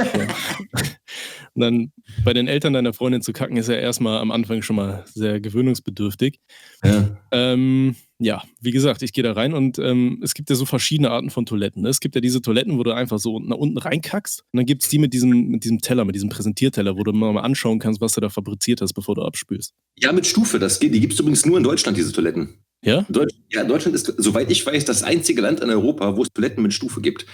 Und 1.54 1.60
dann 1.60 1.92
bei 2.24 2.32
den 2.32 2.48
Eltern 2.48 2.72
deiner 2.72 2.92
Freundin 2.92 3.22
zu 3.22 3.32
kacken, 3.32 3.56
ist 3.56 3.68
ja 3.68 3.76
erstmal 3.76 4.18
am 4.18 4.30
Anfang 4.30 4.62
schon 4.62 4.76
mal 4.76 5.04
sehr 5.06 5.40
gewöhnungsbedürftig. 5.40 6.40
ja. 6.84 7.16
Ähm, 7.32 7.96
ja, 8.18 8.42
wie 8.60 8.70
gesagt, 8.70 9.02
ich 9.02 9.12
gehe 9.12 9.22
da 9.22 9.32
rein 9.32 9.52
und 9.52 9.78
ähm, 9.78 10.20
es 10.22 10.34
gibt 10.34 10.48
ja 10.48 10.56
so 10.56 10.64
verschiedene 10.64 11.10
Arten 11.10 11.30
von 11.30 11.44
Toiletten. 11.44 11.82
Ne? 11.82 11.88
Es 11.88 12.00
gibt 12.00 12.14
ja 12.14 12.20
diese 12.20 12.40
Toiletten, 12.40 12.78
wo 12.78 12.82
du 12.82 12.94
einfach 12.94 13.18
so 13.18 13.38
nach 13.38 13.56
unten 13.56 13.76
reinkackst 13.76 14.40
und 14.52 14.56
dann 14.56 14.66
gibt 14.66 14.82
es 14.82 14.88
die 14.88 14.98
mit 14.98 15.12
diesem, 15.12 15.48
mit 15.48 15.64
diesem 15.64 15.80
Teller, 15.80 16.04
mit 16.04 16.14
diesem 16.14 16.28
Präsentierteller, 16.30 16.96
wo 16.96 17.02
du 17.02 17.12
mal 17.12 17.32
mal 17.32 17.42
anschauen 17.42 17.78
kannst, 17.78 18.00
was 18.00 18.14
du 18.14 18.20
da 18.20 18.30
fabriziert 18.30 18.80
hast, 18.80 18.94
bevor 18.94 19.14
du 19.14 19.22
abspülst. 19.22 19.74
ja, 19.98 20.12
mit 20.12 20.26
Stufe. 20.26 20.58
Das. 20.58 20.78
Die 20.78 20.88
gibt 20.88 21.12
es 21.12 21.20
übrigens 21.20 21.44
nur 21.44 21.58
in 21.58 21.64
Deutschland, 21.64 21.98
diese 21.98 22.12
Toiletten. 22.12 22.54
Ja? 22.84 23.04
Deutsch, 23.08 23.34
ja, 23.50 23.64
Deutschland 23.64 23.94
ist, 23.94 24.06
soweit 24.16 24.50
ich 24.50 24.64
weiß, 24.64 24.84
das 24.84 25.02
einzige 25.02 25.40
Land 25.42 25.60
in 25.60 25.70
Europa, 25.70 26.16
wo 26.16 26.22
es 26.22 26.28
Toiletten 26.32 26.62
mit 26.62 26.72
Stufe 26.72 27.00
gibt. 27.00 27.26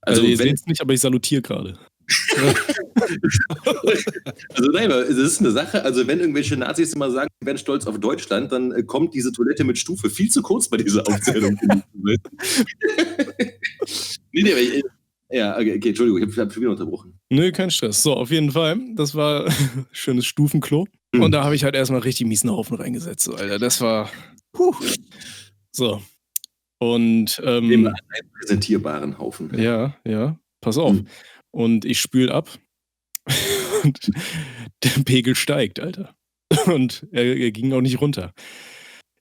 Also, 0.00 0.22
Also, 0.22 0.30
ihr 0.30 0.36
seht 0.36 0.54
es 0.54 0.66
nicht, 0.66 0.80
aber 0.80 0.94
ich 0.94 1.00
salutiere 1.00 1.42
gerade. 1.42 1.78
also 4.54 4.70
nein, 4.72 4.90
aber 4.90 5.08
es 5.08 5.16
ist 5.16 5.40
eine 5.40 5.50
Sache, 5.50 5.84
also 5.84 6.06
wenn 6.06 6.20
irgendwelche 6.20 6.56
Nazis 6.56 6.94
immer 6.94 7.10
sagen, 7.10 7.28
wir 7.40 7.46
werden 7.46 7.58
stolz 7.58 7.86
auf 7.86 8.00
Deutschland, 8.00 8.52
dann 8.52 8.72
äh, 8.72 8.82
kommt 8.82 9.14
diese 9.14 9.32
Toilette 9.32 9.64
mit 9.64 9.78
Stufe 9.78 10.08
viel 10.08 10.30
zu 10.30 10.42
kurz 10.42 10.68
bei 10.68 10.78
dieser 10.78 11.06
Aufzählung. 11.06 11.58
nee, 14.32 14.42
nee, 14.42 14.52
ich, 14.52 14.84
ja, 15.30 15.54
okay, 15.56 15.76
okay, 15.76 15.88
Entschuldigung, 15.88 16.26
ich 16.26 16.38
habe 16.38 16.50
schon 16.50 16.62
wieder 16.62 16.70
unterbrochen. 16.70 17.18
Nö, 17.28 17.52
kein 17.52 17.70
Stress. 17.70 18.02
So, 18.02 18.14
auf 18.14 18.30
jeden 18.30 18.52
Fall. 18.52 18.80
Das 18.94 19.14
war 19.14 19.46
schönes 19.92 20.24
Stufenklo. 20.24 20.86
Hm. 21.14 21.22
Und 21.22 21.32
da 21.32 21.44
habe 21.44 21.54
ich 21.54 21.64
halt 21.64 21.74
erstmal 21.74 22.00
richtig 22.00 22.26
miesen 22.26 22.50
Haufen 22.50 22.76
reingesetzt, 22.76 23.24
so, 23.24 23.34
Alter. 23.34 23.58
Das 23.58 23.80
war. 23.80 24.10
Puh. 24.52 24.74
So. 25.70 26.02
Und 26.78 27.40
ähm, 27.44 27.64
einen 27.64 27.94
präsentierbaren 28.40 29.18
Haufen. 29.18 29.50
ja, 29.58 29.96
ja, 30.06 30.38
pass 30.60 30.78
auf. 30.78 30.96
Hm. 30.96 31.06
Und 31.58 31.84
ich 31.84 32.00
spül 32.00 32.30
ab. 32.30 32.56
Und 33.82 34.12
der 34.84 35.02
Pegel 35.04 35.34
steigt, 35.34 35.80
Alter. 35.80 36.14
Und 36.66 37.04
er, 37.10 37.36
er 37.36 37.50
ging 37.50 37.72
auch 37.72 37.80
nicht 37.80 38.00
runter. 38.00 38.32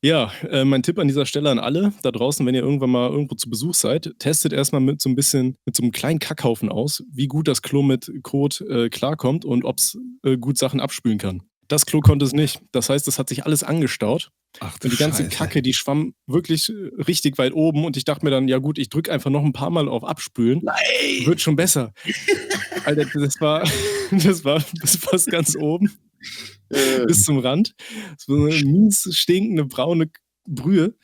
Ja, 0.04 0.32
äh, 0.48 0.64
mein 0.64 0.84
Tipp 0.84 1.00
an 1.00 1.08
dieser 1.08 1.26
Stelle 1.26 1.50
an 1.50 1.58
alle 1.58 1.94
da 2.04 2.12
draußen, 2.12 2.46
wenn 2.46 2.54
ihr 2.54 2.62
irgendwann 2.62 2.92
mal 2.92 3.10
irgendwo 3.10 3.34
zu 3.34 3.50
Besuch 3.50 3.74
seid, 3.74 4.14
testet 4.20 4.54
erstmal 4.54 4.82
mit 4.82 5.02
so 5.02 5.10
ein 5.10 5.16
bisschen, 5.16 5.58
mit 5.66 5.76
so 5.76 5.82
einem 5.82 5.92
kleinen 5.92 6.20
Kackhaufen 6.20 6.70
aus, 6.70 7.04
wie 7.12 7.26
gut 7.26 7.48
das 7.48 7.64
Klo 7.64 7.82
mit 7.82 8.12
Kot 8.22 8.62
äh, 8.62 8.90
klarkommt 8.90 9.44
und 9.44 9.66
ob 9.66 9.80
es 9.80 9.98
äh, 10.24 10.38
gut 10.38 10.60
Sachen 10.60 10.80
abspülen 10.80 11.18
kann. 11.18 11.42
Das 11.68 11.86
Klo 11.86 12.00
konnte 12.00 12.26
es 12.26 12.34
nicht. 12.34 12.62
Das 12.72 12.90
heißt, 12.90 13.08
es 13.08 13.20
hat 13.20 13.30
sich 13.30 13.46
alles 13.46 13.64
angestaut. 13.64 14.32
Ach 14.60 14.76
Und 14.82 14.92
die 14.92 14.98
ganze 14.98 15.28
Kacke, 15.28 15.62
die 15.62 15.74
schwamm 15.74 16.14
wirklich 16.26 16.70
äh, 16.70 16.74
richtig 17.04 17.38
weit 17.38 17.54
oben. 17.54 17.86
Und 17.86 17.98
ich 17.98 18.06
dachte 18.06 18.26
mir 18.26 18.32
dann, 18.32 18.48
ja 18.48 18.58
gut, 18.58 18.78
ich 18.78 18.90
drücke 18.90 19.12
einfach 19.12 19.30
noch 19.30 19.44
ein 19.44 19.54
paar 19.54 19.70
Mal 19.70 19.88
auf 19.88 20.04
Abspülen. 20.04 20.62
Nein! 20.64 21.26
Wird 21.26 21.42
schon 21.42 21.56
besser. 21.56 21.94
Alter, 22.86 23.06
das 23.14 23.40
war, 23.42 23.70
das 24.12 24.46
war 24.46 24.64
bis 24.82 24.96
fast 24.96 25.28
ganz 25.28 25.56
oben, 25.56 25.92
Äh, 26.70 27.06
bis 27.06 27.24
zum 27.24 27.40
Rand. 27.40 27.76
So 28.18 28.34
eine 28.34 28.56
mies 28.64 29.08
stinkende 29.12 29.66
braune 29.66 30.10
Brühe. 30.48 30.96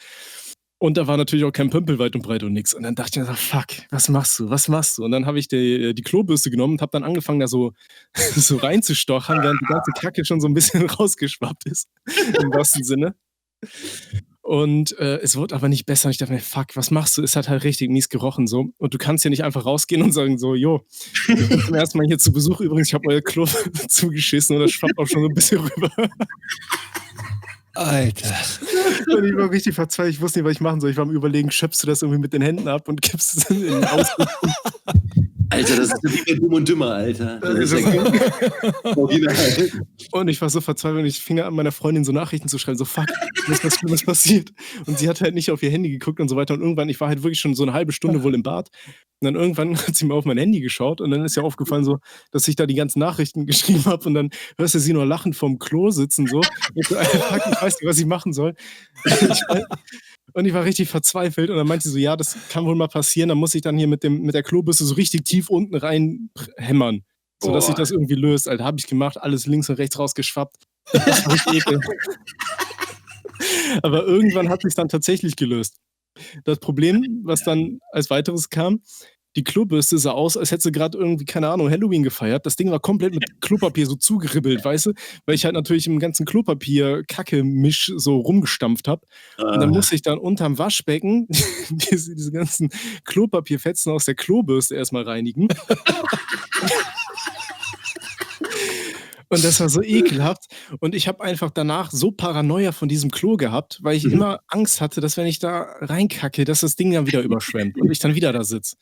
Und 0.83 0.97
da 0.97 1.07
war 1.07 1.15
natürlich 1.15 1.45
auch 1.45 1.53
kein 1.53 1.69
Pömpel 1.69 1.97
weit 1.97 2.13
und 2.13 2.23
breit 2.23 2.43
und 2.43 2.51
nix. 2.51 2.73
Und 2.73 2.83
dann 2.83 2.93
dachte 2.93 3.11
ich 3.13 3.25
mir 3.25 3.25
so, 3.25 3.33
fuck, 3.35 3.67
was 3.89 4.09
machst 4.09 4.37
du, 4.37 4.49
was 4.49 4.67
machst 4.67 4.97
du? 4.97 5.05
Und 5.05 5.11
dann 5.11 5.25
habe 5.25 5.39
ich 5.39 5.47
die, 5.47 5.93
die 5.93 6.01
Klobürste 6.01 6.51
genommen 6.51 6.73
und 6.73 6.81
habe 6.81 6.91
dann 6.91 7.05
angefangen, 7.05 7.39
da 7.39 7.47
so, 7.47 7.71
so 8.35 8.57
reinzustochern, 8.57 9.41
während 9.41 9.61
die 9.61 9.65
ganze 9.65 9.91
Kacke 9.91 10.25
schon 10.25 10.41
so 10.41 10.47
ein 10.49 10.53
bisschen 10.53 10.85
rausgeschwappt 10.89 11.67
ist. 11.67 11.87
Im 12.37 12.53
wahrsten 12.53 12.83
Sinne. 12.83 13.15
Und 14.41 14.99
äh, 14.99 15.19
es 15.19 15.37
wurde 15.37 15.55
aber 15.55 15.69
nicht 15.69 15.85
besser. 15.85 16.07
Und 16.07 16.11
ich 16.11 16.17
dachte 16.17 16.33
mir, 16.33 16.41
fuck, 16.41 16.75
was 16.75 16.91
machst 16.91 17.17
du? 17.17 17.23
Es 17.23 17.37
hat 17.37 17.47
halt 17.47 17.63
richtig 17.63 17.89
mies 17.89 18.09
gerochen 18.09 18.45
so. 18.45 18.73
Und 18.75 18.93
du 18.93 18.97
kannst 18.97 19.23
ja 19.23 19.29
nicht 19.29 19.45
einfach 19.45 19.65
rausgehen 19.65 20.01
und 20.01 20.11
sagen 20.11 20.37
so, 20.37 20.53
jo, 20.53 20.85
ich 21.29 21.47
bin 21.47 21.61
zum 21.61 21.75
ersten 21.75 21.97
Mal 21.97 22.07
hier 22.07 22.19
zu 22.19 22.33
Besuch 22.33 22.59
übrigens, 22.59 22.89
ich 22.89 22.93
habe 22.93 23.07
euer 23.07 23.21
Klo 23.21 23.45
zugeschissen 23.87 24.57
und 24.57 24.63
das 24.63 24.71
schwappt 24.71 24.97
auch 24.97 25.07
schon 25.07 25.21
so 25.21 25.29
ein 25.29 25.33
bisschen 25.33 25.61
rüber. 25.61 25.89
Alter. 27.73 28.35
Und 29.15 29.25
ich 29.25 29.35
war 29.35 29.49
richtig 29.49 29.75
verzweifelt, 29.75 30.15
ich 30.15 30.21
wusste 30.21 30.39
nicht, 30.39 30.45
was 30.45 30.53
ich 30.53 30.61
machen 30.61 30.79
soll. 30.79 30.91
Ich 30.91 30.97
war 30.97 31.03
am 31.03 31.11
überlegen, 31.11 31.49
schöpfst 31.51 31.81
du 31.83 31.87
das 31.87 32.01
irgendwie 32.01 32.19
mit 32.19 32.33
den 32.33 32.41
Händen 32.41 32.67
ab 32.67 32.87
und 32.87 33.01
gibst 33.01 33.37
es 33.37 33.49
in 33.49 33.61
den 33.61 33.83
Ausguck. 33.85 34.27
Alter, 35.53 35.75
das 35.75 35.91
ist 35.91 36.03
wie 36.03 36.33
bei 36.33 36.39
Dumm 36.39 36.53
und 36.53 36.67
Dümmer, 36.67 36.91
Alter. 36.91 37.39
Ja. 38.83 40.19
Und 40.19 40.27
ich 40.27 40.41
war 40.41 40.49
so 40.49 40.61
verzweifelt 40.61 41.05
ich 41.05 41.19
fing 41.19 41.39
an, 41.39 41.53
meiner 41.53 41.71
Freundin 41.71 42.03
so 42.03 42.11
Nachrichten 42.11 42.47
zu 42.47 42.57
schreiben, 42.57 42.77
so 42.77 42.85
fuck, 42.85 43.05
ist 43.47 43.63
was 43.63 43.75
Schlimmes 43.75 44.03
passiert. 44.03 44.51
Und 44.85 44.97
sie 44.97 45.07
hat 45.07 45.21
halt 45.21 45.35
nicht 45.35 45.51
auf 45.51 45.61
ihr 45.61 45.69
Handy 45.69 45.89
geguckt 45.89 46.19
und 46.19 46.27
so 46.27 46.35
weiter. 46.35 46.55
Und 46.55 46.61
irgendwann, 46.61 46.89
ich 46.89 46.99
war 46.99 47.07
halt 47.07 47.23
wirklich 47.23 47.39
schon 47.39 47.55
so 47.55 47.63
eine 47.63 47.73
halbe 47.73 47.91
Stunde 47.91 48.23
wohl 48.23 48.33
im 48.33 48.43
Bad. 48.43 48.69
Und 49.21 49.25
dann 49.25 49.35
irgendwann 49.35 49.77
hat 49.87 49.95
sie 49.95 50.05
mir 50.05 50.15
auf 50.15 50.25
mein 50.25 50.37
Handy 50.37 50.59
geschaut 50.59 51.01
und 51.01 51.11
dann 51.11 51.23
ist 51.23 51.37
ihr 51.37 51.43
aufgefallen, 51.43 51.83
so, 51.83 51.99
dass 52.31 52.47
ich 52.47 52.55
da 52.55 52.65
die 52.65 52.75
ganzen 52.75 52.99
Nachrichten 52.99 53.45
geschrieben 53.47 53.85
habe 53.85 54.05
und 54.05 54.15
dann 54.15 54.29
hörst 54.57 54.75
du 54.75 54.79
sie 54.79 54.93
nur 54.93 55.05
lachend 55.05 55.35
vorm 55.35 55.59
Klo 55.59 55.91
sitzen, 55.91 56.27
so. 56.27 56.37
Und 56.37 56.47
ich 56.75 56.87
so, 56.87 56.97
Alter, 56.97 57.51
ich 57.51 57.61
weiß 57.61 57.79
nicht, 57.79 57.89
was 57.89 57.99
ich 57.99 58.05
machen 58.05 58.33
soll. 58.33 58.53
Ich, 59.05 59.41
und 60.33 60.45
ich 60.45 60.53
war 60.53 60.63
richtig 60.63 60.89
verzweifelt 60.89 61.49
und 61.49 61.57
dann 61.57 61.67
meinte 61.67 61.87
sie 61.87 61.93
so, 61.93 61.97
ja, 61.97 62.15
das 62.15 62.37
kann 62.49 62.65
wohl 62.65 62.75
mal 62.75 62.87
passieren, 62.87 63.29
dann 63.29 63.37
muss 63.37 63.55
ich 63.55 63.61
dann 63.61 63.77
hier 63.77 63.87
mit, 63.87 64.03
dem, 64.03 64.21
mit 64.21 64.33
der 64.33 64.43
Klobürste 64.43 64.85
so 64.85 64.95
richtig 64.95 65.25
tief 65.25 65.49
unten 65.49 65.75
rein 65.75 66.29
hämmern, 66.57 67.03
sodass 67.41 67.67
sich 67.67 67.75
das 67.75 67.91
irgendwie 67.91 68.15
löst. 68.15 68.47
Alter, 68.47 68.63
habe 68.63 68.79
ich 68.79 68.87
gemacht, 68.87 69.17
alles 69.21 69.45
links 69.45 69.69
und 69.69 69.75
rechts 69.75 69.99
rausgeschwappt. 69.99 70.55
Das 70.93 71.25
war 71.25 71.33
richtig 71.33 71.55
ekel. 71.55 71.79
Aber 73.81 74.05
irgendwann 74.05 74.49
hat 74.49 74.61
sich 74.61 74.75
dann 74.75 74.89
tatsächlich 74.89 75.35
gelöst. 75.35 75.77
Das 76.43 76.59
Problem, 76.59 77.21
was 77.23 77.43
dann 77.43 77.79
als 77.91 78.09
weiteres 78.09 78.49
kam, 78.49 78.81
die 79.35 79.43
Klobürste 79.43 79.97
sah 79.97 80.11
aus, 80.11 80.37
als 80.37 80.51
hätte 80.51 80.63
sie 80.63 80.71
gerade 80.71 80.97
irgendwie, 80.97 81.25
keine 81.25 81.49
Ahnung, 81.49 81.69
Halloween 81.69 82.03
gefeiert. 82.03 82.45
Das 82.45 82.55
Ding 82.55 82.71
war 82.71 82.79
komplett 82.79 83.13
mit 83.13 83.41
Klopapier 83.41 83.85
so 83.85 83.95
zugeribbelt, 83.95 84.63
weißt 84.63 84.87
du? 84.87 84.93
Weil 85.25 85.35
ich 85.35 85.45
halt 85.45 85.55
natürlich 85.55 85.87
im 85.87 85.99
ganzen 85.99 86.25
Klopapier-Kacke-Misch 86.25 87.93
so 87.95 88.17
rumgestampft 88.17 88.87
habe. 88.87 89.05
Und 89.37 89.59
dann 89.59 89.69
musste 89.69 89.95
ich 89.95 90.01
dann 90.01 90.19
unterm 90.19 90.57
Waschbecken 90.57 91.27
diese, 91.69 92.15
diese 92.15 92.31
ganzen 92.31 92.69
Klopapierfetzen 93.05 93.91
aus 93.91 94.05
der 94.05 94.15
Klobürste 94.15 94.75
erstmal 94.75 95.03
reinigen. 95.03 95.47
Und 99.33 99.43
das 99.43 99.59
war 99.59 99.69
so 99.69 99.81
ekelhaft. 99.81 100.45
Und 100.79 100.95
ich 100.95 101.07
habe 101.07 101.23
einfach 101.23 101.49
danach 101.51 101.91
so 101.91 102.11
Paranoia 102.11 102.71
von 102.71 102.87
diesem 102.87 103.11
Klo 103.11 103.35
gehabt, 103.37 103.79
weil 103.81 103.95
ich 103.95 104.05
Mhm. 104.05 104.13
immer 104.13 104.39
Angst 104.47 104.81
hatte, 104.81 105.01
dass 105.01 105.17
wenn 105.17 105.27
ich 105.27 105.39
da 105.39 105.61
reinkacke, 105.81 106.45
dass 106.45 106.61
das 106.61 106.75
Ding 106.75 106.91
dann 106.91 107.07
wieder 107.07 107.21
überschwemmt 107.23 107.77
und 107.79 107.91
ich 107.91 107.99
dann 107.99 108.15
wieder 108.15 108.31
da 108.33 108.43
sitze. 108.43 108.75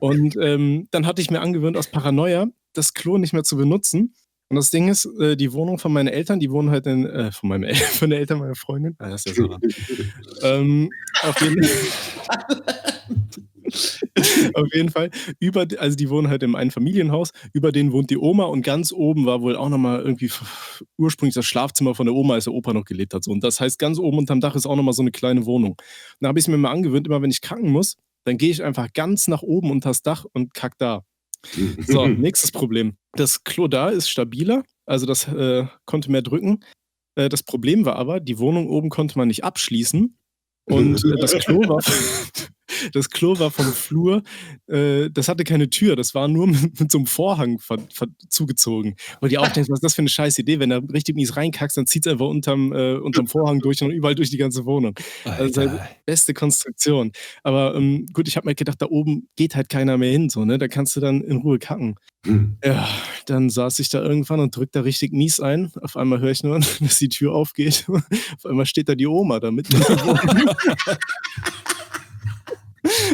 Und 0.00 0.36
ähm, 0.40 0.88
dann 0.90 1.06
hatte 1.06 1.22
ich 1.22 1.30
mir 1.30 1.40
angewöhnt, 1.40 1.76
aus 1.76 1.86
Paranoia 1.88 2.46
das 2.74 2.94
Klo 2.94 3.18
nicht 3.18 3.32
mehr 3.32 3.44
zu 3.44 3.56
benutzen. 3.56 4.14
Und 4.50 4.56
das 4.56 4.70
Ding 4.70 4.88
ist, 4.88 5.04
äh, 5.20 5.36
die 5.36 5.52
Wohnung 5.52 5.78
von 5.78 5.92
meinen 5.92 6.08
Eltern, 6.08 6.40
die 6.40 6.50
wohnen 6.50 6.70
halt 6.70 6.86
in, 6.86 7.04
äh, 7.04 7.30
von 7.32 7.50
meinem 7.50 7.64
El 7.64 7.74
von 8.00 8.08
der 8.10 8.18
Eltern 8.20 8.38
meiner 8.38 8.54
Freundin. 8.54 8.94
Ah, 8.98 9.10
das 9.10 9.26
ist 9.26 9.36
ja 9.36 9.44
so. 9.44 9.58
ähm, 10.42 10.90
auf 11.22 11.40
jeden 11.42 11.62
Auf 14.54 14.68
jeden 14.72 14.90
Fall. 14.90 15.10
Über, 15.40 15.66
also 15.78 15.96
die 15.96 16.08
wohnen 16.10 16.28
halt 16.28 16.42
im 16.42 16.54
Einfamilienhaus. 16.54 17.30
Über 17.52 17.72
denen 17.72 17.92
wohnt 17.92 18.10
die 18.10 18.18
Oma 18.18 18.44
und 18.44 18.62
ganz 18.62 18.92
oben 18.92 19.26
war 19.26 19.42
wohl 19.42 19.56
auch 19.56 19.68
nochmal 19.68 20.00
irgendwie 20.00 20.30
ursprünglich 20.96 21.34
das 21.34 21.46
Schlafzimmer 21.46 21.94
von 21.94 22.06
der 22.06 22.14
Oma, 22.14 22.34
als 22.34 22.44
der 22.44 22.54
Opa 22.54 22.72
noch 22.72 22.84
gelebt 22.84 23.14
hat. 23.14 23.24
So. 23.24 23.32
Und 23.32 23.44
das 23.44 23.60
heißt, 23.60 23.78
ganz 23.78 23.98
oben 23.98 24.18
unterm 24.18 24.40
Dach 24.40 24.54
ist 24.54 24.66
auch 24.66 24.76
nochmal 24.76 24.94
so 24.94 25.02
eine 25.02 25.10
kleine 25.10 25.46
Wohnung. 25.46 25.76
Da 26.20 26.28
habe 26.28 26.38
ich 26.38 26.44
es 26.44 26.48
mir 26.48 26.56
mal 26.56 26.70
angewöhnt, 26.70 27.06
immer 27.06 27.22
wenn 27.22 27.30
ich 27.30 27.40
kacken 27.40 27.70
muss, 27.70 27.96
dann 28.24 28.38
gehe 28.38 28.50
ich 28.50 28.62
einfach 28.62 28.92
ganz 28.92 29.28
nach 29.28 29.42
oben 29.42 29.70
unter 29.70 29.90
das 29.90 30.02
Dach 30.02 30.24
und 30.32 30.54
kack 30.54 30.78
da. 30.78 31.04
So, 31.86 32.06
nächstes 32.06 32.50
Problem. 32.50 32.96
Das 33.12 33.44
Klo 33.44 33.68
da 33.68 33.90
ist 33.90 34.10
stabiler, 34.10 34.64
also 34.86 35.06
das 35.06 35.28
äh, 35.28 35.66
konnte 35.84 36.10
mehr 36.10 36.22
drücken. 36.22 36.64
Äh, 37.14 37.28
das 37.28 37.44
Problem 37.44 37.84
war 37.84 37.96
aber, 37.96 38.18
die 38.18 38.38
Wohnung 38.38 38.68
oben 38.68 38.88
konnte 38.90 39.16
man 39.18 39.28
nicht 39.28 39.44
abschließen. 39.44 40.18
Und 40.64 41.04
äh, 41.04 41.16
das 41.20 41.32
Klo 41.34 41.60
war. 41.68 41.82
Das 42.92 43.10
Klo 43.10 43.38
war 43.38 43.50
vom 43.50 43.72
Flur, 43.72 44.22
äh, 44.66 45.10
das 45.10 45.28
hatte 45.28 45.44
keine 45.44 45.70
Tür, 45.70 45.96
das 45.96 46.14
war 46.14 46.28
nur 46.28 46.46
mit, 46.48 46.80
mit 46.80 46.92
so 46.92 46.98
einem 46.98 47.06
Vorhang 47.06 47.58
ver, 47.58 47.78
ver, 47.92 48.08
zugezogen. 48.28 48.96
Weil 49.20 49.30
die 49.30 49.38
auch 49.38 49.48
denken, 49.52 49.70
was 49.70 49.78
ist 49.78 49.84
das 49.84 49.94
für 49.94 50.02
eine 50.02 50.08
scheiß 50.08 50.38
Idee? 50.38 50.60
Wenn 50.60 50.70
da 50.70 50.78
richtig 50.78 51.16
mies 51.16 51.36
reinkackst, 51.36 51.76
dann 51.76 51.86
zieht 51.86 52.06
es 52.06 52.12
einfach 52.12 52.26
unterm, 52.26 52.72
äh, 52.72 52.94
unterm 52.94 53.26
Vorhang 53.26 53.60
durch 53.60 53.82
und 53.82 53.90
überall 53.90 54.14
durch 54.14 54.30
die 54.30 54.36
ganze 54.36 54.64
Wohnung. 54.64 54.94
Also 55.24 55.62
Alter. 55.62 55.88
beste 56.06 56.34
Konstruktion. 56.34 57.12
Aber 57.42 57.74
ähm, 57.74 58.06
gut, 58.12 58.28
ich 58.28 58.36
habe 58.36 58.46
mir 58.46 58.54
gedacht, 58.54 58.80
da 58.80 58.86
oben 58.86 59.28
geht 59.36 59.54
halt 59.54 59.68
keiner 59.68 59.96
mehr 59.98 60.10
hin, 60.10 60.28
so, 60.28 60.44
ne? 60.44 60.58
Da 60.58 60.68
kannst 60.68 60.96
du 60.96 61.00
dann 61.00 61.22
in 61.22 61.38
Ruhe 61.38 61.58
kacken. 61.58 61.96
Ja, 62.64 62.88
dann 63.26 63.48
saß 63.48 63.78
ich 63.78 63.88
da 63.88 64.02
irgendwann 64.02 64.40
und 64.40 64.54
drückt 64.54 64.76
da 64.76 64.80
richtig 64.80 65.12
mies 65.12 65.40
ein. 65.40 65.70
Auf 65.80 65.96
einmal 65.96 66.20
höre 66.20 66.30
ich 66.30 66.42
nur, 66.42 66.58
dass 66.80 66.98
die 66.98 67.08
Tür 67.08 67.32
aufgeht. 67.32 67.86
Auf 67.88 68.44
einmal 68.44 68.66
steht 68.66 68.88
da 68.88 68.94
die 68.94 69.06
Oma 69.06 69.40
da 69.40 69.50
mitten. 69.50 69.80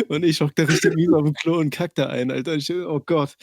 Und 0.08 0.24
ich 0.24 0.40
hock 0.40 0.54
da 0.54 0.64
richtig 0.64 0.94
mies 0.94 1.12
auf 1.12 1.24
dem 1.24 1.34
Klo 1.34 1.58
und 1.58 1.70
kack 1.70 1.94
da 1.94 2.06
ein, 2.06 2.30
Alter. 2.30 2.54
Ich, 2.54 2.72
oh 2.72 3.00
Gott. 3.04 3.34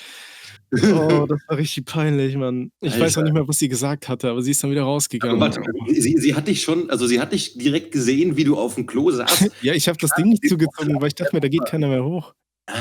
Oh, 0.74 1.26
das 1.30 1.40
war 1.48 1.58
richtig 1.58 1.86
peinlich, 1.86 2.36
Mann. 2.36 2.72
Ich 2.82 2.94
weiß 2.94 3.14
auch 3.14 3.18
Alter. 3.18 3.24
nicht 3.24 3.34
mehr, 3.34 3.48
was 3.48 3.60
sie 3.60 3.68
gesagt 3.70 4.08
hatte, 4.10 4.30
aber 4.30 4.42
sie 4.42 4.52
ist 4.52 4.64
dann 4.64 4.72
wieder 4.72 4.84
rausgegangen. 4.84 5.40
warte, 5.40 5.62
sie, 5.90 6.16
sie 6.18 6.34
hat 6.36 6.48
dich 6.48 6.62
schon, 6.62 6.90
also 6.90 7.08
sie 7.08 7.20
hat 7.20 7.32
dich 7.34 7.58
direkt 7.58 7.92
gesehen, 7.92 8.38
wie 8.38 8.44
du 8.44 8.58
auf 8.58 8.76
dem 8.76 8.86
Klo 8.86 9.12
saßt. 9.12 9.50
Ja, 9.62 9.74
ich 9.74 9.88
habe 9.88 9.98
das 10.00 10.12
Ding 10.16 10.30
nicht 10.30 10.48
zugezogen, 10.48 11.00
weil 11.02 11.10
ich 11.10 11.16
dachte 11.16 11.36
mir, 11.36 11.42
da 11.42 11.48
geht 11.48 11.66
keiner 11.66 11.88
mehr 11.88 12.04
hoch. 12.04 12.34
ah, 12.68 12.74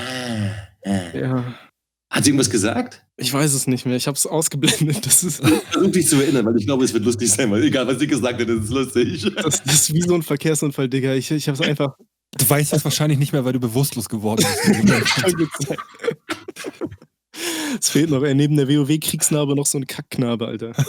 ah. 0.84 0.90
Ja, 1.14 1.54
Hat 2.10 2.24
sie 2.24 2.30
irgendwas 2.30 2.50
gesagt? 2.50 3.04
ich 3.16 3.32
weiß 3.32 3.52
es 3.52 3.66
nicht 3.66 3.84
mehr. 3.86 3.96
Ich 3.96 4.06
habe 4.06 4.16
es 4.16 4.26
ausgeblendet. 4.26 5.04
Das 5.04 5.22
ist, 5.22 5.44
Versuch 5.70 5.90
dich 5.92 6.08
zu 6.08 6.16
erinnern, 6.16 6.46
weil 6.46 6.56
ich 6.56 6.64
glaube, 6.64 6.84
es 6.84 6.94
wird 6.94 7.04
lustig 7.04 7.30
sein, 7.30 7.50
weil 7.50 7.62
egal, 7.64 7.86
was 7.86 7.98
sie 7.98 8.06
gesagt 8.06 8.40
hat, 8.40 8.48
das 8.48 8.64
ist 8.64 8.70
lustig. 8.70 9.32
das, 9.36 9.62
das 9.62 9.74
ist 9.74 9.94
wie 9.94 10.00
so 10.00 10.14
ein 10.14 10.22
Verkehrsunfall, 10.22 10.88
Digga. 10.88 11.14
Ich, 11.14 11.30
ich 11.30 11.48
habe 11.48 11.60
es 11.62 11.68
einfach 11.68 11.96
Du 12.40 12.48
weißt 12.48 12.72
das 12.72 12.84
wahrscheinlich 12.84 13.18
nicht 13.18 13.32
mehr, 13.32 13.44
weil 13.44 13.52
du 13.52 13.60
bewusstlos 13.60 14.08
geworden 14.08 14.44
bist. 14.82 15.74
Es 17.80 17.88
fehlt 17.88 18.10
noch, 18.10 18.22
ey, 18.22 18.34
neben 18.34 18.56
der 18.56 18.68
WoW-Kriegsnarbe 18.68 19.54
noch 19.54 19.64
so 19.64 19.78
ein 19.78 19.86
Kackknarbe, 19.86 20.46
Alter. 20.46 20.72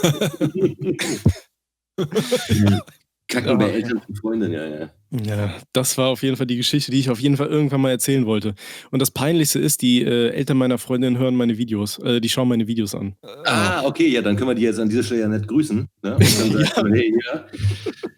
Kacken 3.32 3.58
bei 3.58 3.70
Eltern 3.70 4.02
und 4.06 4.18
Freundinnen, 4.18 4.54
ja, 4.54 4.66
ja. 4.66 4.90
Ja, 5.26 5.56
das 5.72 5.98
war 5.98 6.10
auf 6.10 6.22
jeden 6.22 6.36
Fall 6.36 6.48
die 6.48 6.58
Geschichte, 6.58 6.92
die 6.92 7.00
ich 7.00 7.10
auf 7.10 7.20
jeden 7.20 7.38
Fall 7.38 7.48
irgendwann 7.48 7.80
mal 7.80 7.92
erzählen 7.92 8.26
wollte. 8.26 8.56
Und 8.92 9.02
das 9.02 9.12
Peinlichste 9.12 9.60
ist, 9.60 9.82
die 9.82 10.02
äh, 10.02 10.30
Eltern 10.30 10.58
meiner 10.58 10.78
Freundin 10.78 11.18
hören 11.18 11.36
meine 11.36 11.58
Videos, 11.58 11.98
äh, 12.00 12.20
die 12.20 12.28
schauen 12.28 12.50
meine 12.50 12.68
Videos 12.68 12.94
an. 12.94 13.16
Ah, 13.46 13.84
okay, 13.86 14.08
ja, 14.08 14.22
dann 14.22 14.36
können 14.36 14.50
wir 14.50 14.56
die 14.56 14.64
jetzt 14.64 14.80
an 14.80 14.90
dieser 14.90 15.04
Stelle 15.04 15.22
ja 15.22 15.28
nicht 15.30 15.48
grüßen. 15.48 15.88
Ne? 16.04 16.16
Und 16.16 16.54
dann 16.54 16.66
sagen 16.66 16.94
wir, 16.94 17.00
hey, 17.00 17.14
ja. 17.26 17.46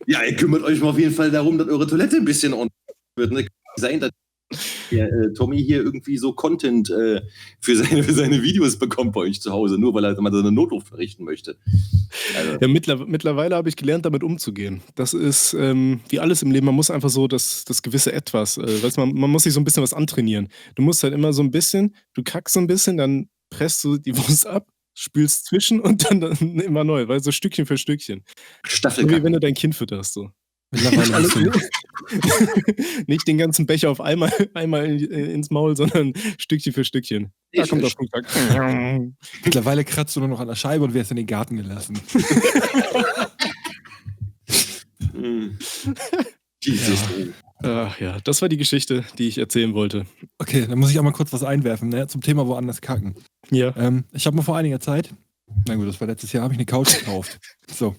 ja, 0.07 0.23
ihr 0.23 0.35
kümmert 0.35 0.63
euch 0.63 0.79
mal 0.79 0.89
auf 0.89 0.99
jeden 0.99 1.13
Fall 1.13 1.29
darum, 1.29 1.59
dass 1.59 1.67
eure 1.67 1.85
Toilette 1.85 2.17
ein 2.17 2.25
bisschen 2.25 2.53
ordentlich 2.53 2.82
wird. 3.15 3.31
Ne? 3.31 3.39
Nicht 3.39 3.49
sein, 3.77 3.99
dass 3.99 4.11
der, 4.91 5.11
äh, 5.11 5.33
Tommy 5.33 5.63
hier 5.63 5.83
irgendwie 5.83 6.17
so 6.17 6.33
Content 6.33 6.89
äh, 6.89 7.21
für, 7.59 7.75
seine, 7.75 8.03
für 8.03 8.13
seine 8.13 8.43
Videos 8.43 8.77
bekommt 8.77 9.13
bei 9.13 9.21
euch 9.21 9.41
zu 9.41 9.51
Hause, 9.51 9.77
nur 9.77 9.93
weil 9.93 10.03
er 10.05 10.19
mal 10.21 10.31
seine 10.31 10.51
Notruf 10.51 10.85
verrichten 10.85 11.23
möchte. 11.23 11.57
Also, 12.37 12.57
Ja, 12.61 12.67
mittler 12.67 13.05
mittlerweile 13.05 13.55
habe 13.55 13.69
ich 13.69 13.75
gelernt, 13.75 14.05
damit 14.05 14.23
umzugehen. 14.23 14.81
Das 14.95 15.13
ist 15.13 15.53
ähm, 15.53 16.01
wie 16.09 16.19
alles 16.19 16.41
im 16.43 16.51
Leben, 16.51 16.65
man 16.65 16.75
muss 16.75 16.91
einfach 16.91 17.09
so 17.09 17.27
das, 17.27 17.65
das 17.65 17.81
gewisse 17.81 18.13
Etwas, 18.13 18.57
äh, 18.57 18.83
weißt, 18.83 18.97
man, 18.97 19.13
man 19.13 19.29
muss 19.29 19.43
sich 19.43 19.53
so 19.53 19.59
ein 19.59 19.63
bisschen 19.63 19.83
was 19.83 19.93
antrainieren. 19.93 20.49
Du 20.75 20.83
musst 20.83 21.03
halt 21.03 21.13
immer 21.13 21.33
so 21.33 21.41
ein 21.41 21.51
bisschen, 21.51 21.95
du 22.13 22.23
kackst 22.23 22.53
so 22.53 22.59
ein 22.59 22.67
bisschen, 22.67 22.97
dann 22.97 23.29
presst 23.49 23.83
du 23.83 23.97
die 23.97 24.15
Wurst 24.17 24.45
ab, 24.45 24.67
spülst 24.95 25.45
zwischen 25.45 25.79
und 25.79 26.09
dann, 26.09 26.21
dann 26.21 26.37
immer 26.59 26.83
neu, 26.83 27.07
weil 27.07 27.21
so 27.23 27.31
Stückchen 27.31 27.65
für 27.65 27.77
Stückchen. 27.77 28.23
So 28.67 29.09
wie 29.09 29.23
wenn 29.23 29.33
du 29.33 29.39
dein 29.39 29.55
Kind 29.55 29.75
fütterst. 29.75 30.13
So. 30.13 30.29
Mittlerweile 30.73 31.27
du, 31.29 31.51
nicht 33.07 33.27
den 33.27 33.37
ganzen 33.37 33.65
Becher 33.65 33.89
auf 33.89 34.01
einmal, 34.01 34.31
einmal 34.53 34.85
in, 34.85 35.11
äh, 35.11 35.31
ins 35.33 35.49
Maul, 35.51 35.75
sondern 35.77 36.13
Stückchen 36.37 36.73
für 36.73 36.83
Stückchen. 36.83 37.31
Da 37.53 37.63
Ich- 37.63 37.69
kommt 37.69 37.83
das 37.83 37.93
Frühstück. 37.93 38.25
mittlerweile 39.45 39.83
kratzt 39.85 40.15
du 40.15 40.19
nur 40.19 40.29
noch 40.29 40.39
an 40.39 40.47
der 40.47 40.55
Scheibe 40.55 40.83
und 40.83 40.93
wirst 40.93 41.11
in 41.11 41.17
den 41.17 41.27
Garten 41.27 41.57
gelassen. 41.57 41.99
Hm. 45.13 45.57
Jesus. 46.63 46.99
Ach 47.61 47.99
ja, 47.99 48.17
das 48.23 48.41
war 48.41 48.49
die 48.49 48.57
Geschichte, 48.57 49.03
die 49.17 49.27
ich 49.27 49.37
erzählen 49.37 49.73
wollte. 49.73 50.05
Okay, 50.37 50.65
dann 50.67 50.79
muss 50.79 50.91
ich 50.91 50.99
auch 50.99 51.03
mal 51.03 51.11
kurz 51.11 51.31
was 51.33 51.43
einwerfen, 51.43 51.89
ne? 51.89 52.07
Zum 52.07 52.21
Thema 52.21 52.47
woanders 52.47 52.81
kacken. 52.81 53.15
Ja. 53.51 53.73
Ähm, 53.77 54.05
ich 54.11 54.25
habe 54.25 54.35
mal 54.35 54.41
vor 54.41 54.57
einiger 54.57 54.79
Zeit, 54.79 55.13
na 55.65 55.75
gut, 55.75 55.87
das 55.87 55.99
war 55.99 56.07
letztes 56.07 56.31
Jahr, 56.33 56.43
habe 56.43 56.53
ich 56.53 56.59
eine 56.59 56.65
Couch 56.65 56.97
gekauft. 56.99 57.39
So, 57.73 57.95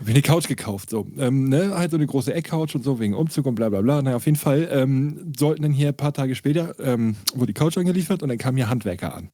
habe 0.00 0.04
ich 0.04 0.10
eine 0.10 0.22
Couch 0.22 0.48
gekauft. 0.48 0.88
So, 0.88 1.06
ähm, 1.18 1.48
ne, 1.48 1.74
halt 1.74 1.90
so 1.90 1.98
eine 1.98 2.06
große 2.06 2.32
Eckcouch 2.32 2.74
und 2.74 2.82
so 2.82 2.98
wegen 2.98 3.12
Umzug 3.14 3.44
und 3.44 3.56
bla 3.56 3.68
bla 3.68 3.82
bla. 3.82 4.00
Naja, 4.00 4.16
auf 4.16 4.24
jeden 4.24 4.38
Fall 4.38 4.68
ähm, 4.72 5.32
sollten 5.36 5.62
dann 5.62 5.72
hier 5.72 5.88
ein 5.88 5.96
paar 5.96 6.14
Tage 6.14 6.34
später, 6.34 6.74
ähm, 6.80 7.16
wurde 7.34 7.52
die 7.52 7.58
Couch 7.58 7.76
angeliefert 7.76 8.22
und 8.22 8.30
dann 8.30 8.38
kamen 8.38 8.56
hier 8.56 8.70
Handwerker 8.70 9.14
an. 9.14 9.30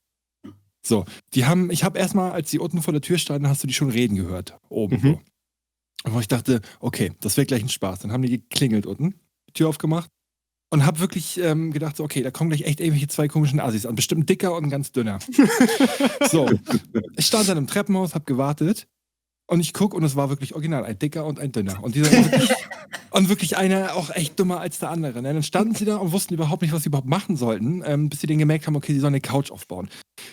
So, 0.82 1.04
die 1.34 1.44
haben, 1.44 1.70
ich 1.70 1.84
habe 1.84 1.98
erstmal, 1.98 2.32
als 2.32 2.50
die 2.50 2.58
unten 2.58 2.82
vor 2.82 2.92
der 2.92 3.02
Tür 3.02 3.18
standen, 3.18 3.48
hast 3.48 3.62
du 3.62 3.68
die 3.68 3.74
schon 3.74 3.90
reden 3.90 4.16
gehört. 4.16 4.56
Oben 4.68 4.96
Mhm. 4.96 5.00
so. 5.00 5.20
Und 6.04 6.14
wo 6.14 6.20
ich 6.20 6.28
dachte, 6.28 6.60
okay, 6.80 7.12
das 7.20 7.36
wird 7.36 7.48
gleich 7.48 7.62
ein 7.62 7.68
Spaß. 7.68 8.00
Dann 8.00 8.10
haben 8.10 8.22
die 8.22 8.30
geklingelt 8.30 8.86
unten, 8.86 9.14
die 9.48 9.52
Tür 9.52 9.68
aufgemacht 9.68 10.10
und 10.70 10.84
habe 10.84 11.00
wirklich 11.00 11.38
ähm, 11.38 11.72
gedacht, 11.72 11.96
so, 11.96 12.04
okay, 12.04 12.22
da 12.22 12.30
kommen 12.30 12.50
gleich 12.50 12.62
echt 12.62 12.80
irgendwelche 12.80 13.08
zwei 13.08 13.28
komischen 13.28 13.60
Assis 13.60 13.86
an. 13.86 13.94
Bestimmt 13.94 14.28
dicker 14.28 14.54
und 14.54 14.68
ganz 14.68 14.92
dünner. 14.92 15.18
so, 16.30 16.48
ich 17.16 17.26
stand 17.26 17.48
dann 17.48 17.58
im 17.58 17.66
Treppenhaus, 17.66 18.14
habe 18.14 18.24
gewartet 18.24 18.86
und 19.48 19.60
ich 19.60 19.72
gucke 19.72 19.96
und 19.96 20.04
es 20.04 20.14
war 20.14 20.28
wirklich 20.28 20.54
original, 20.54 20.84
ein 20.84 20.98
dicker 20.98 21.24
und 21.24 21.40
ein 21.40 21.52
dünner. 21.52 21.82
Und, 21.82 21.94
dieser 21.94 22.12
wirklich, 22.12 22.50
und 23.10 23.30
wirklich 23.30 23.56
einer 23.56 23.96
auch 23.96 24.10
echt 24.10 24.38
dümmer 24.38 24.60
als 24.60 24.78
der 24.78 24.90
andere. 24.90 25.22
Ne? 25.22 25.32
Dann 25.32 25.42
standen 25.42 25.74
sie 25.74 25.86
da 25.86 25.96
und 25.96 26.12
wussten 26.12 26.34
überhaupt 26.34 26.60
nicht, 26.60 26.72
was 26.72 26.82
sie 26.82 26.90
überhaupt 26.90 27.08
machen 27.08 27.34
sollten, 27.36 27.82
ähm, 27.86 28.10
bis 28.10 28.20
sie 28.20 28.26
dann 28.26 28.36
gemerkt 28.36 28.66
haben, 28.66 28.76
okay, 28.76 28.92
sie 28.92 29.00
sollen 29.00 29.14
eine 29.14 29.22
Couch 29.22 29.50
aufbauen. 29.50 29.88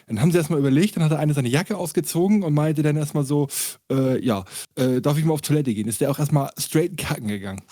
Dann 0.07 0.19
haben 0.19 0.31
sie 0.31 0.37
erstmal 0.37 0.59
überlegt, 0.59 0.97
dann 0.97 1.03
hat 1.03 1.11
der 1.11 1.19
eine 1.19 1.33
seine 1.33 1.47
Jacke 1.47 1.77
ausgezogen 1.77 2.43
und 2.43 2.53
meinte 2.53 2.83
dann 2.83 2.97
erstmal 2.97 3.23
so, 3.23 3.47
äh, 3.89 4.19
ja, 4.23 4.43
äh, 4.75 4.99
darf 4.99 5.17
ich 5.17 5.23
mal 5.23 5.33
auf 5.33 5.41
Toilette 5.41 5.73
gehen? 5.73 5.87
Ist 5.87 6.01
der 6.01 6.11
auch 6.11 6.19
erstmal 6.19 6.49
straight 6.59 6.97
kacken 6.97 7.29
gegangen. 7.29 7.61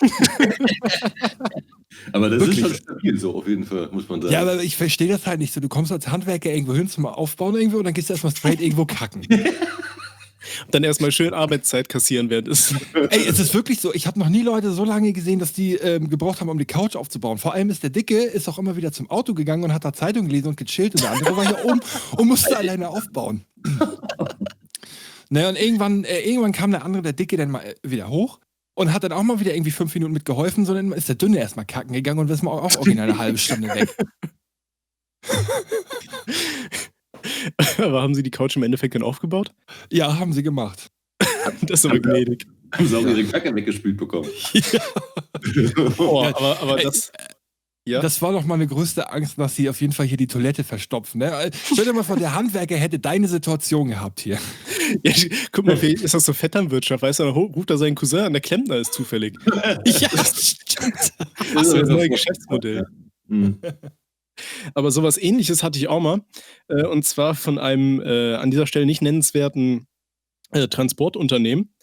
Aber 2.12 2.30
das 2.30 2.40
Wirklich? 2.40 2.60
ist 2.60 2.68
schon 2.68 2.76
stabil 2.76 3.18
so, 3.18 3.36
auf 3.36 3.46
jeden 3.46 3.64
Fall, 3.64 3.90
muss 3.92 4.08
man 4.08 4.22
sagen. 4.22 4.32
Ja, 4.32 4.40
aber 4.40 4.62
ich 4.62 4.76
verstehe 4.76 5.06
das 5.06 5.26
halt 5.26 5.38
nicht 5.38 5.52
so. 5.52 5.60
Du 5.60 5.68
kommst 5.68 5.92
als 5.92 6.08
Handwerker 6.08 6.50
irgendwo 6.50 6.74
hin 6.74 6.88
zum 6.88 7.06
Aufbauen 7.06 7.54
irgendwo 7.54 7.78
und 7.78 7.84
dann 7.84 7.94
gehst 7.94 8.08
du 8.08 8.14
erstmal 8.14 8.34
straight 8.34 8.60
irgendwo 8.60 8.84
kacken. 8.84 9.24
Dann 10.70 10.84
erstmal 10.84 11.12
schön 11.12 11.34
Arbeitszeit 11.34 11.88
kassieren 11.88 12.30
während 12.30 12.48
es. 12.48 12.74
Ey, 13.10 13.26
es 13.26 13.38
ist 13.38 13.54
wirklich 13.54 13.80
so. 13.80 13.92
Ich 13.94 14.06
habe 14.06 14.18
noch 14.18 14.28
nie 14.28 14.42
Leute 14.42 14.72
so 14.72 14.84
lange 14.84 15.12
gesehen, 15.12 15.38
dass 15.38 15.52
die 15.52 15.74
ähm, 15.74 16.10
gebraucht 16.10 16.40
haben, 16.40 16.48
um 16.48 16.58
die 16.58 16.64
Couch 16.64 16.96
aufzubauen. 16.96 17.38
Vor 17.38 17.54
allem 17.54 17.70
ist 17.70 17.82
der 17.82 17.90
Dicke, 17.90 18.22
ist 18.22 18.48
auch 18.48 18.58
immer 18.58 18.76
wieder 18.76 18.92
zum 18.92 19.10
Auto 19.10 19.34
gegangen 19.34 19.64
und 19.64 19.72
hat 19.72 19.84
da 19.84 19.92
Zeitung 19.92 20.26
gelesen 20.26 20.48
und 20.48 20.56
gechillt 20.56 20.94
und 20.94 21.02
der 21.02 21.12
andere 21.12 21.36
war 21.36 21.46
hier 21.46 21.64
oben 21.64 21.80
und 22.16 22.28
musste 22.28 22.56
alleine 22.56 22.88
aufbauen. 22.88 23.44
naja, 25.30 25.48
und 25.48 25.56
irgendwann, 25.56 26.04
äh, 26.04 26.20
irgendwann 26.20 26.52
kam 26.52 26.70
der 26.70 26.84
andere, 26.84 27.02
der 27.02 27.12
Dicke, 27.12 27.36
dann 27.36 27.50
mal 27.50 27.64
äh, 27.64 27.74
wieder 27.82 28.08
hoch 28.08 28.40
und 28.74 28.92
hat 28.92 29.04
dann 29.04 29.12
auch 29.12 29.22
mal 29.22 29.40
wieder 29.40 29.54
irgendwie 29.54 29.70
fünf 29.70 29.94
Minuten 29.94 30.12
mitgeholfen, 30.12 30.66
sondern 30.66 30.92
ist 30.92 31.08
der 31.08 31.16
Dünne 31.16 31.38
erstmal 31.38 31.64
kacken 31.64 31.92
gegangen 31.92 32.18
und 32.18 32.30
ist 32.30 32.42
mal 32.42 32.50
auch 32.50 32.76
original 32.76 33.10
eine 33.10 33.18
halbe 33.18 33.38
Stunde 33.38 33.68
weg. 33.68 33.96
Aber 37.78 38.02
haben 38.02 38.14
sie 38.14 38.22
die 38.22 38.30
Couch 38.30 38.56
im 38.56 38.62
Endeffekt 38.62 38.94
dann 38.94 39.02
aufgebaut? 39.02 39.52
Ja, 39.90 40.18
haben 40.18 40.32
sie 40.32 40.42
gemacht. 40.42 40.90
Das 41.62 41.84
ist 41.84 41.86
aber 41.86 42.00
gnädig. 42.00 42.46
Haben 42.72 42.88
sie 42.88 42.96
auch 42.96 43.02
ihre 43.02 43.22
Kacke 43.24 43.54
weggespült 43.54 43.96
bekommen. 43.96 44.28
Ja, 45.54 46.34
aber, 46.34 46.58
aber 46.62 46.78
ey, 46.78 46.84
das. 46.84 47.12
Ja. 47.86 48.00
Das 48.00 48.22
war 48.22 48.32
noch 48.32 48.46
meine 48.46 48.66
größte 48.66 49.12
Angst, 49.12 49.38
dass 49.38 49.56
sie 49.56 49.68
auf 49.68 49.78
jeden 49.82 49.92
Fall 49.92 50.06
hier 50.06 50.16
die 50.16 50.26
Toilette 50.26 50.64
verstopfen. 50.64 51.18
Ne? 51.18 51.50
Stell 51.70 51.84
dir 51.84 51.92
mal 51.92 52.02
vor, 52.02 52.16
der 52.16 52.34
Handwerker 52.34 52.76
hätte 52.76 52.98
deine 52.98 53.28
Situation 53.28 53.88
gehabt 53.88 54.20
hier. 54.20 54.38
Ja, 55.02 55.12
guck 55.52 55.66
mal, 55.66 55.76
vielleicht 55.76 56.02
ist 56.02 56.14
das 56.14 56.24
so 56.24 56.32
Vetternwirtschaft, 56.32 57.02
weißt 57.02 57.20
du, 57.20 57.24
dann 57.24 57.32
ruft 57.34 57.68
er 57.68 57.76
seinen 57.76 57.94
Cousin 57.94 58.20
an, 58.20 58.32
der 58.32 58.40
Klempner 58.40 58.76
ist 58.76 58.94
zufällig. 58.94 59.34
ja, 59.84 60.08
stimmt. 60.24 61.12
Das 61.54 61.66
ist 61.66 61.74
das 61.74 61.88
neue 61.88 62.08
Geschäftsmodell. 62.08 62.86
Hm. 63.28 63.58
Aber 64.74 64.90
sowas 64.90 65.18
ähnliches 65.18 65.62
hatte 65.62 65.78
ich 65.78 65.88
auch 65.88 66.00
mal. 66.00 66.22
Äh, 66.68 66.86
und 66.86 67.04
zwar 67.04 67.34
von 67.34 67.58
einem 67.58 68.00
äh, 68.00 68.34
an 68.34 68.50
dieser 68.50 68.66
Stelle 68.66 68.86
nicht 68.86 69.02
nennenswerten 69.02 69.86
äh, 70.52 70.68
Transportunternehmen. 70.68 71.74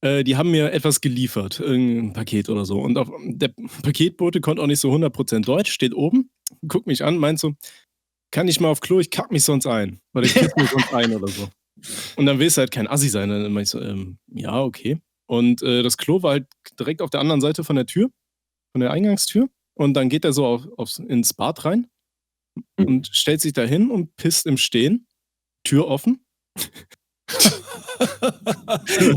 Äh, 0.00 0.22
die 0.22 0.36
haben 0.36 0.50
mir 0.50 0.72
etwas 0.72 1.00
geliefert, 1.00 1.58
irgendein 1.58 2.12
Paket 2.12 2.48
oder 2.48 2.64
so. 2.64 2.80
Und 2.80 2.98
auf, 2.98 3.10
der 3.24 3.48
Paketbote 3.82 4.40
konnte 4.40 4.62
auch 4.62 4.66
nicht 4.66 4.80
so 4.80 4.92
100% 4.92 5.44
Deutsch, 5.44 5.72
steht 5.72 5.94
oben, 5.94 6.30
guckt 6.66 6.86
mich 6.86 7.04
an, 7.04 7.18
meint 7.18 7.40
so, 7.40 7.54
kann 8.30 8.48
ich 8.48 8.60
mal 8.60 8.68
auf 8.68 8.80
Klo, 8.80 9.00
ich 9.00 9.10
kack 9.10 9.32
mich 9.32 9.44
sonst 9.44 9.66
ein. 9.66 10.00
Oder 10.14 10.26
ich 10.26 10.34
kipp 10.34 10.56
mich 10.56 10.70
sonst 10.70 10.92
ein 10.92 11.14
oder 11.14 11.28
so. 11.28 11.48
Und 12.16 12.26
dann 12.26 12.38
willst 12.38 12.56
du 12.56 12.60
halt 12.60 12.70
kein 12.70 12.88
Assi 12.88 13.08
sein. 13.08 13.28
Dann 13.28 13.52
meinte 13.52 13.62
ich 13.62 13.70
so, 13.70 13.80
ähm, 13.80 14.18
ja, 14.26 14.60
okay. 14.60 15.00
Und 15.26 15.62
äh, 15.62 15.82
das 15.82 15.96
Klo 15.96 16.22
war 16.22 16.32
halt 16.32 16.46
direkt 16.78 17.02
auf 17.02 17.10
der 17.10 17.20
anderen 17.20 17.40
Seite 17.40 17.64
von 17.64 17.76
der 17.76 17.86
Tür, 17.86 18.10
von 18.72 18.80
der 18.80 18.90
Eingangstür. 18.90 19.48
Und 19.78 19.94
dann 19.94 20.08
geht 20.08 20.24
er 20.24 20.32
so 20.32 20.44
auf, 20.44 20.66
aufs, 20.76 20.98
ins 20.98 21.32
Bad 21.32 21.64
rein 21.64 21.86
und 22.76 23.08
stellt 23.12 23.40
sich 23.40 23.52
da 23.52 23.62
hin 23.62 23.92
und 23.92 24.16
pisst 24.16 24.44
im 24.46 24.56
Stehen. 24.56 25.06
Tür 25.62 25.86
offen. 25.86 26.26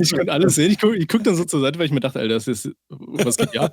ich 0.01 0.11
konnte 0.11 0.31
alles 0.31 0.55
sehen. 0.55 0.71
Ich 0.71 0.79
gucke 0.79 0.97
ich 0.97 1.07
guck 1.07 1.23
dann 1.23 1.35
so 1.35 1.45
zur 1.45 1.61
Seite, 1.61 1.79
weil 1.79 1.87
ich 1.87 1.91
mir 1.91 1.99
dachte, 1.99 2.19
Alter, 2.19 2.35
das 2.35 2.47
ist, 2.47 2.69
was 2.89 3.37
geht 3.37 3.53
ja? 3.55 3.71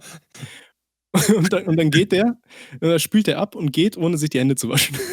Und 1.34 1.52
dann, 1.52 1.66
und 1.66 1.78
dann 1.78 1.90
geht 1.90 2.12
der, 2.12 2.38
und 2.80 2.82
dann 2.82 2.98
spült 2.98 3.28
er 3.28 3.38
ab 3.38 3.54
und 3.54 3.72
geht, 3.72 3.96
ohne 3.96 4.18
sich 4.18 4.28
die 4.28 4.38
Hände 4.38 4.56
zu 4.56 4.68
waschen. 4.68 4.96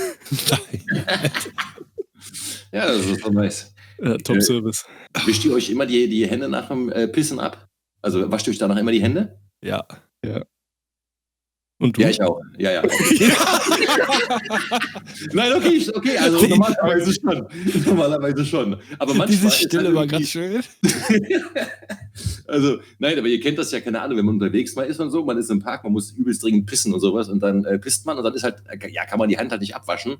Ja, 2.74 2.88
das 2.88 3.06
ist 3.06 3.24
doch 3.24 3.32
nice. 3.32 3.74
Äh, 4.00 4.18
Top 4.18 4.36
Äh, 4.36 4.42
Service. 4.42 4.86
Wischt 5.26 5.46
ihr 5.46 5.54
euch 5.54 5.70
immer 5.70 5.86
die, 5.86 6.10
die 6.10 6.28
Hände 6.28 6.50
nach 6.50 6.68
dem 6.68 6.92
äh, 6.92 7.08
Pissen 7.08 7.40
ab? 7.40 7.70
Also 8.02 8.30
wascht 8.30 8.48
ihr 8.48 8.52
euch 8.52 8.58
danach 8.58 8.76
immer 8.76 8.92
die 8.92 9.02
Hände? 9.02 9.40
Ja. 9.64 9.88
Und 11.78 11.98
du? 11.98 12.02
Ja, 12.02 12.10
ich 12.10 12.22
auch. 12.22 12.40
Ja, 12.58 12.72
ja. 12.72 12.84
Nein, 15.34 15.54
okay, 15.54 15.86
okay, 15.94 16.18
also 16.18 16.48
normalerweise 16.48 17.14
schon. 17.14 17.48
Normalerweise 17.86 18.46
schon. 18.46 18.78
Aber 18.98 19.14
manchmal. 19.14 19.28
Diese 19.28 19.52
Stille 19.52 19.88
halt 19.88 19.96
war 19.96 20.08
gerade 20.08 20.24
irgendwie- 20.24 20.64
schön. 20.64 20.64
also, 22.48 22.78
nein, 23.00 23.20
aber 23.20 23.28
ihr 23.28 23.42
kennt 23.42 23.58
das 23.58 23.72
ja, 23.72 23.82
keine 23.82 24.00
Ahnung, 24.02 24.18
wenn 24.18 24.26
man 24.26 24.36
unterwegs 24.36 24.74
mal 24.76 24.84
ist 24.84 25.02
und 25.02 25.10
so, 25.10 25.26
man 25.26 25.38
ist 25.38 25.52
im 25.52 25.60
Park, 25.60 25.84
man 25.84 25.92
muss 25.92 26.12
übelst 26.12 26.44
dringend 26.44 26.66
pissen 26.66 26.94
und 26.94 27.02
sowas 27.02 27.28
und 27.28 27.42
dann 27.42 27.66
äh, 27.66 27.78
pisst 27.78 28.06
man 28.06 28.18
und 28.18 28.24
dann 28.24 28.34
ist 28.34 28.44
halt, 28.44 28.64
äh, 28.70 28.78
ja, 28.90 29.06
kann 29.06 29.20
man 29.20 29.28
die 29.28 29.38
Hand 29.38 29.52
halt 29.52 29.60
nicht 29.60 29.76
abwaschen 29.76 30.16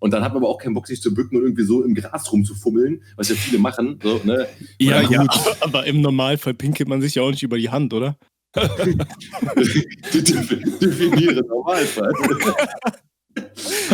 und 0.00 0.12
dann 0.12 0.24
hat 0.24 0.34
man 0.34 0.42
aber 0.42 0.50
auch 0.50 0.58
keinen 0.58 0.74
Bock, 0.74 0.88
sich 0.88 1.00
zu 1.00 1.14
bücken 1.14 1.36
und 1.36 1.42
irgendwie 1.44 1.64
so 1.64 1.84
im 1.84 1.94
Gras 1.94 2.32
rumzufummeln, 2.32 3.02
was 3.14 3.28
ja 3.28 3.36
viele 3.36 3.58
machen, 3.60 4.00
so, 4.02 4.20
ne? 4.24 4.48
Ja, 4.80 5.02
ja, 5.02 5.24
aber 5.60 5.86
im 5.86 6.00
Normalfall 6.00 6.54
pinkelt 6.54 6.88
man 6.88 7.00
sich 7.00 7.14
ja 7.14 7.22
auch 7.22 7.30
nicht 7.30 7.44
über 7.44 7.58
die 7.58 7.70
Hand, 7.70 7.94
oder? 7.94 8.16
Definiere 10.80 11.42
Normalfall. 11.46 12.12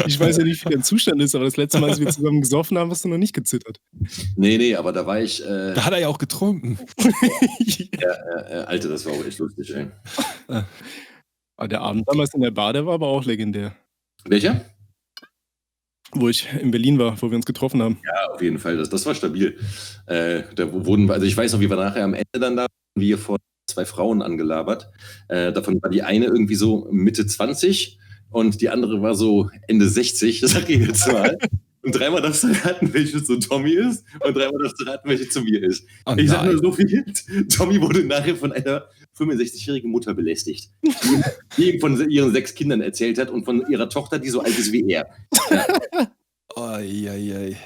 Ich 0.07 0.19
weiß 0.21 0.37
ja 0.39 0.45
nicht, 0.45 0.65
wie 0.65 0.71
dein 0.71 0.83
Zustand 0.85 1.21
ist, 1.21 1.35
aber 1.35 1.45
das 1.47 1.57
letzte 1.57 1.81
Mal, 1.81 1.91
als 1.91 2.01
wir 2.01 2.09
zusammen 2.09 2.41
gesoffen 2.41 2.79
haben, 2.79 2.91
hast 2.91 3.05
du 3.05 3.09
noch 3.09 3.19
nicht 3.19 3.35
gezittert. 3.35 3.79
Nee, 4.37 4.57
nee, 4.59 4.75
aber 4.77 4.93
da 4.93 5.07
war 5.07 5.21
ich, 5.21 5.45
äh, 5.45 5.75
Da 5.75 5.85
hat 5.85 5.93
er 5.93 6.01
ja 6.01 6.09
auch 6.09 6.19
getrunken. 6.19 6.79
äh, 6.99 8.01
äh, 8.01 8.65
Alter, 8.65 8.89
das 8.89 9.05
war 9.05 9.13
auch 9.13 9.25
echt 9.25 9.39
lustig, 9.39 9.75
ey. 9.75 9.89
Ah, 11.57 11.67
der 11.67 11.81
Abend 11.81 12.09
damals 12.09 12.33
in 12.35 12.41
der 12.41 12.51
Bar, 12.51 12.73
der 12.73 12.87
war 12.87 12.95
aber 12.95 13.09
auch 13.09 13.25
legendär. 13.25 13.75
Welcher? 14.25 14.65
Wo 16.13 16.29
ich 16.29 16.49
in 16.61 16.71
Berlin 16.71 16.99
war, 16.99 17.21
wo 17.21 17.31
wir 17.31 17.37
uns 17.37 17.47
getroffen 17.47 17.83
haben. 17.83 17.99
Ja, 18.05 18.33
auf 18.35 18.43
jeden 18.43 18.59
Fall, 18.59 18.77
das, 18.77 18.91
das 18.91 19.05
war 19.07 19.15
stabil. 19.15 19.59
Äh, 20.07 20.43
da 20.55 20.71
wurden, 20.73 21.11
also 21.11 21.27
ich 21.27 21.37
weiß 21.37 21.53
noch, 21.53 21.61
wie 21.61 21.71
wir 21.71 21.77
nachher 21.77 22.05
am 22.05 22.15
Ende 22.15 22.39
dann 22.39 22.57
da, 22.57 22.67
wir 22.95 23.19
vor 23.19 23.39
zwei 23.73 23.85
Frauen 23.85 24.23
angelabert. 24.23 24.91
Äh, 25.29 25.53
davon 25.53 25.83
war 25.83 25.91
die 25.91 26.03
eine 26.03 26.27
irgendwie 26.27 26.55
so 26.55 26.89
Mitte 26.91 27.27
20 27.27 27.99
und 28.31 28.61
die 28.61 28.69
andere 28.71 29.03
war 29.03 29.15
so 29.15 29.51
Ende 29.69 29.89
60, 29.89 30.41
sag 30.45 30.69
ich 30.71 30.87
jetzt 30.87 31.07
mal. 31.09 31.37
Und 31.85 31.97
dreimal 31.99 32.23
darfst 32.23 32.45
du 32.45 32.49
raten, 32.65 32.95
welche 32.95 33.25
zu 33.25 33.41
Tommy 33.41 33.73
ist 33.73 34.05
und 34.25 34.37
dreimal 34.37 34.63
darfst 34.63 34.81
du 34.81 34.85
raten, 34.85 35.09
welche 35.09 35.29
zu 35.29 35.41
mir 35.43 35.63
ist. 35.65 35.85
Oh 36.07 36.15
ich 36.17 36.31
sag 36.31 36.45
nur 36.45 36.59
so 36.59 36.71
viel. 36.71 37.05
Tommy 37.49 37.81
wurde 37.81 38.05
nachher 38.05 38.37
von 38.37 38.53
einer 38.53 38.87
65-jährigen 39.19 39.91
Mutter 39.91 40.15
belästigt, 40.15 40.71
die- 41.59 41.71
ihm 41.75 41.81
von 41.81 42.09
ihren 42.09 42.33
sechs 42.33 42.55
Kindern 42.55 42.81
erzählt 42.83 43.19
hat 43.19 43.31
und 43.31 43.45
von 43.45 43.67
ihrer 43.69 43.89
Tochter, 43.89 44.21
die 44.21 44.29
so 44.31 44.41
alt 44.43 44.57
ist 44.57 44.71
wie 44.73 44.89
er. 44.89 45.07
Oi, 46.55 47.09
oi, 47.11 47.35
oi. 47.37 47.57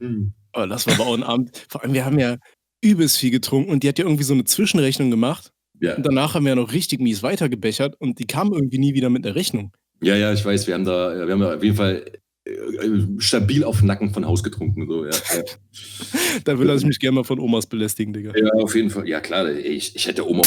Hm. 0.00 0.32
Oh, 0.54 0.66
das 0.66 0.86
war 0.86 0.94
aber 0.94 1.06
auch 1.06 1.14
ein 1.14 1.22
Abend. 1.22 1.66
Vor 1.68 1.82
allem, 1.82 1.92
wir 1.92 2.04
haben 2.04 2.18
ja 2.18 2.36
übelst 2.80 3.18
viel 3.18 3.30
getrunken 3.30 3.70
und 3.70 3.82
die 3.82 3.88
hat 3.88 3.98
ja 3.98 4.04
irgendwie 4.04 4.24
so 4.24 4.34
eine 4.34 4.44
Zwischenrechnung 4.44 5.10
gemacht. 5.10 5.52
Ja. 5.80 5.96
Und 5.96 6.04
danach 6.06 6.34
haben 6.34 6.44
wir 6.44 6.50
ja 6.50 6.56
noch 6.56 6.72
richtig 6.72 7.00
mies 7.00 7.22
weitergebechert 7.22 7.94
und 8.00 8.18
die 8.18 8.26
kam 8.26 8.52
irgendwie 8.52 8.78
nie 8.78 8.94
wieder 8.94 9.10
mit 9.10 9.24
einer 9.24 9.34
Rechnung. 9.34 9.72
ja, 10.02 10.16
ja, 10.16 10.32
ich 10.32 10.44
weiß, 10.44 10.66
wir 10.66 10.74
haben 10.74 10.84
da, 10.84 11.26
wir 11.26 11.32
haben 11.32 11.40
da 11.40 11.54
auf 11.54 11.62
jeden 11.62 11.76
Fall 11.76 12.04
äh, 12.48 12.98
stabil 13.18 13.62
auf 13.64 13.78
den 13.78 13.86
Nacken 13.86 14.10
von 14.10 14.26
Haus 14.26 14.42
getrunken. 14.42 14.86
So, 14.88 15.04
ja. 15.04 15.10
Ja. 15.10 15.42
Da 16.44 16.58
will 16.58 16.68
er 16.68 16.86
mich 16.86 16.98
gerne 16.98 17.16
mal 17.16 17.24
von 17.24 17.40
Omas 17.40 17.66
belästigen, 17.66 18.12
Digga. 18.12 18.32
ja, 18.36 18.50
auf 18.52 18.74
jeden 18.74 18.90
Fall. 18.90 19.08
Ja, 19.08 19.20
klar, 19.20 19.48
ey, 19.48 19.60
ich, 19.60 19.96
ich 19.96 20.06
hätte 20.06 20.28
Oma, 20.28 20.42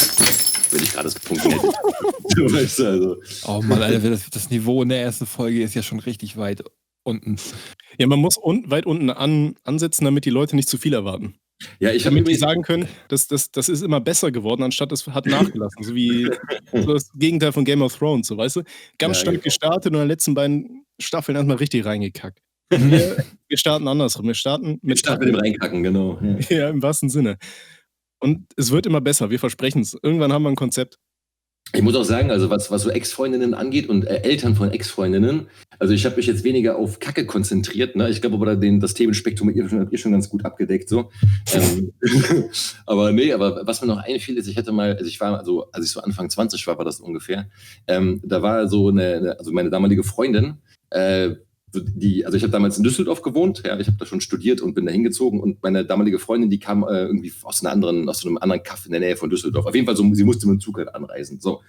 wenn 0.72 0.82
ich 0.82 0.94
gerade 0.94 1.06
das 1.06 1.16
getrunken 1.16 1.52
hätte. 1.52 1.72
du 2.36 2.52
weißt 2.52 2.82
also. 2.82 3.18
Oh 3.48 3.62
Mann, 3.62 3.82
Alter, 3.82 4.10
das, 4.10 4.30
das 4.30 4.50
Niveau 4.50 4.82
in 4.84 4.90
der 4.90 5.02
ersten 5.02 5.26
Folge 5.26 5.62
ist 5.62 5.76
ja 5.76 5.84
schon 5.84 6.00
richtig 6.00 6.38
weit 6.38 6.64
unten. 7.04 7.38
Ja, 7.98 8.08
man 8.08 8.20
muss 8.20 8.38
un 8.38 8.70
weit 8.70 8.86
unten 8.86 9.10
an 9.10 9.56
ansetzen, 9.64 10.06
damit 10.06 10.26
die 10.26 10.30
Leute 10.30 10.56
nicht 10.56 10.70
zu 10.70 10.78
viel 10.78 10.94
erwarten. 10.94 11.36
Ja, 11.80 11.92
ich 11.92 12.06
habe 12.06 12.18
übrigens 12.18 12.40
sagen 12.40 12.62
können, 12.64 12.88
das, 13.08 13.28
das, 13.28 13.52
das 13.52 13.70
ist 13.70 13.82
immer 13.82 14.00
besser 14.02 14.32
geworden, 14.32 14.64
anstatt 14.64 14.92
es 14.92 15.08
hat 15.08 15.26
nachgelassen. 15.26 15.84
So 15.84 15.96
wie 15.96 16.30
so 16.74 16.94
das 16.94 17.12
Gegenteil 17.14 17.52
von 17.52 17.66
Game 17.66 17.82
of 17.82 17.96
Thrones, 17.98 18.28
so 18.28 18.38
weißt 18.38 18.58
du? 18.58 18.64
Ganz 18.98 19.18
Ja, 19.18 19.22
stark 19.22 19.34
genau. 19.36 19.44
gestartet 19.44 19.88
und 19.88 19.96
in 19.96 20.00
den 20.02 20.08
letzten 20.08 20.34
beiden 20.34 20.86
Staffeln 21.00 21.36
erstmal 21.36 21.58
richtig 21.58 21.86
reingekackt. 21.86 22.40
Wir, 22.72 23.26
wir 23.50 23.58
starten 23.58 23.86
andersrum. 23.90 24.28
Wir 24.28 24.34
starten 24.34 24.68
mit 24.72 24.84
mit, 24.84 25.00
Start 25.00 25.20
mit 25.20 25.28
dem 25.28 25.36
Reinkacken, 25.36 25.84
genau. 25.84 26.18
Ja. 26.22 26.38
Ja, 26.58 26.70
im 26.70 26.82
wahrsten 26.82 27.10
Sinne. 27.10 27.38
Und 28.20 28.46
es 28.56 28.72
wird 28.72 28.86
immer 28.86 29.02
besser, 29.02 29.30
wir 29.30 29.40
versprechen 29.40 29.82
es. 29.82 29.98
Irgendwann 30.02 30.32
haben 30.32 30.44
wir 30.44 30.50
ein 30.50 30.56
Konzept. 30.56 30.98
Ich 31.74 31.82
muss 31.82 31.96
auch 31.96 32.04
sagen, 32.04 32.32
also 32.32 32.50
was, 32.50 32.70
was 32.70 32.82
so 32.82 32.90
Ex-Freundinnen 32.90 33.54
angeht 33.54 33.88
und 33.88 34.06
äh, 34.06 34.22
Eltern 34.24 34.56
von 34.56 34.72
Ex-Freundinnen, 34.72 35.48
also 35.80 35.94
ich 35.94 36.06
habe 36.06 36.18
mich 36.18 36.28
jetzt 36.28 36.44
weniger 36.44 36.76
auf 36.76 37.00
Kacke 37.00 37.26
konzentriert. 37.26 37.96
Ne? 37.96 38.10
Ich 38.10 38.20
glaube 38.20 38.36
aber 38.36 38.58
den, 38.58 38.82
das 38.82 38.94
Themenspektrum 38.94 39.50
ihr 39.50 39.70
schon, 39.70 39.90
ihr 39.90 39.98
schon 39.98 40.12
ganz 40.12 40.30
gut 40.30 40.44
abgedeckt. 40.44 40.90
So. 40.90 41.10
ähm, 41.54 41.94
aber 42.86 43.14
nee, 43.14 43.32
aber 43.32 43.66
was 43.66 43.82
mir 43.82 43.88
noch 43.88 44.04
einfiel, 44.04 44.38
ist, 44.38 44.48
ich 44.48 44.58
hätte 44.58 44.74
mal, 44.74 44.96
also 44.96 45.06
ich 45.06 45.20
war, 45.22 45.40
also 45.40 45.72
als 45.72 45.86
ich 45.86 45.92
so 45.92 46.02
Anfang 46.02 46.30
20 46.30 46.68
war, 46.68 46.78
war 46.78 46.86
das 46.86 47.00
ungefähr, 47.00 47.50
ähm, 47.88 48.22
da 48.24 48.42
war 48.42 48.68
so 48.68 48.90
eine, 48.90 49.38
also 49.40 49.54
meine 49.54 49.70
damalige 49.70 50.04
Freundin, 50.04 50.58
äh, 50.90 51.36
die, 51.74 52.26
also 52.26 52.38
ich 52.38 52.44
habe 52.44 52.52
damals 52.52 52.78
in 52.78 52.84
Düsseldorf 52.84 53.22
gewohnt, 53.22 53.64
ja, 53.66 53.80
ich 53.80 53.88
habe 53.88 53.98
da 53.98 54.06
schon 54.06 54.22
studiert 54.22 54.62
und 54.62 54.74
bin 54.74 54.86
da 54.86 54.92
hingezogen 54.92 55.40
und 55.40 55.62
meine 55.64 55.86
damalige 55.86 56.20
Freundin, 56.20 56.50
die 56.50 56.60
kam 56.60 56.84
äh, 56.84 57.04
irgendwie 57.06 57.32
aus 57.44 57.64
einer 57.64 57.72
anderen, 57.72 58.10
aus 58.10 58.26
einem 58.26 58.38
anderen 58.38 58.64
Kaff 58.64 58.86
in 58.86 58.92
der 58.92 59.00
Nähe 59.00 59.16
von 59.16 59.30
Düsseldorf. 59.30 59.66
Auf 59.66 59.76
jeden 59.76 59.86
Fall 59.86 59.96
so, 59.96 60.14
sie 60.14 60.24
musste 60.24 60.48
mit 60.48 60.56
dem 60.56 60.60
Zug 60.60 60.78
halt 60.78 60.94
anreisen. 60.94 61.40
So. 61.40 61.62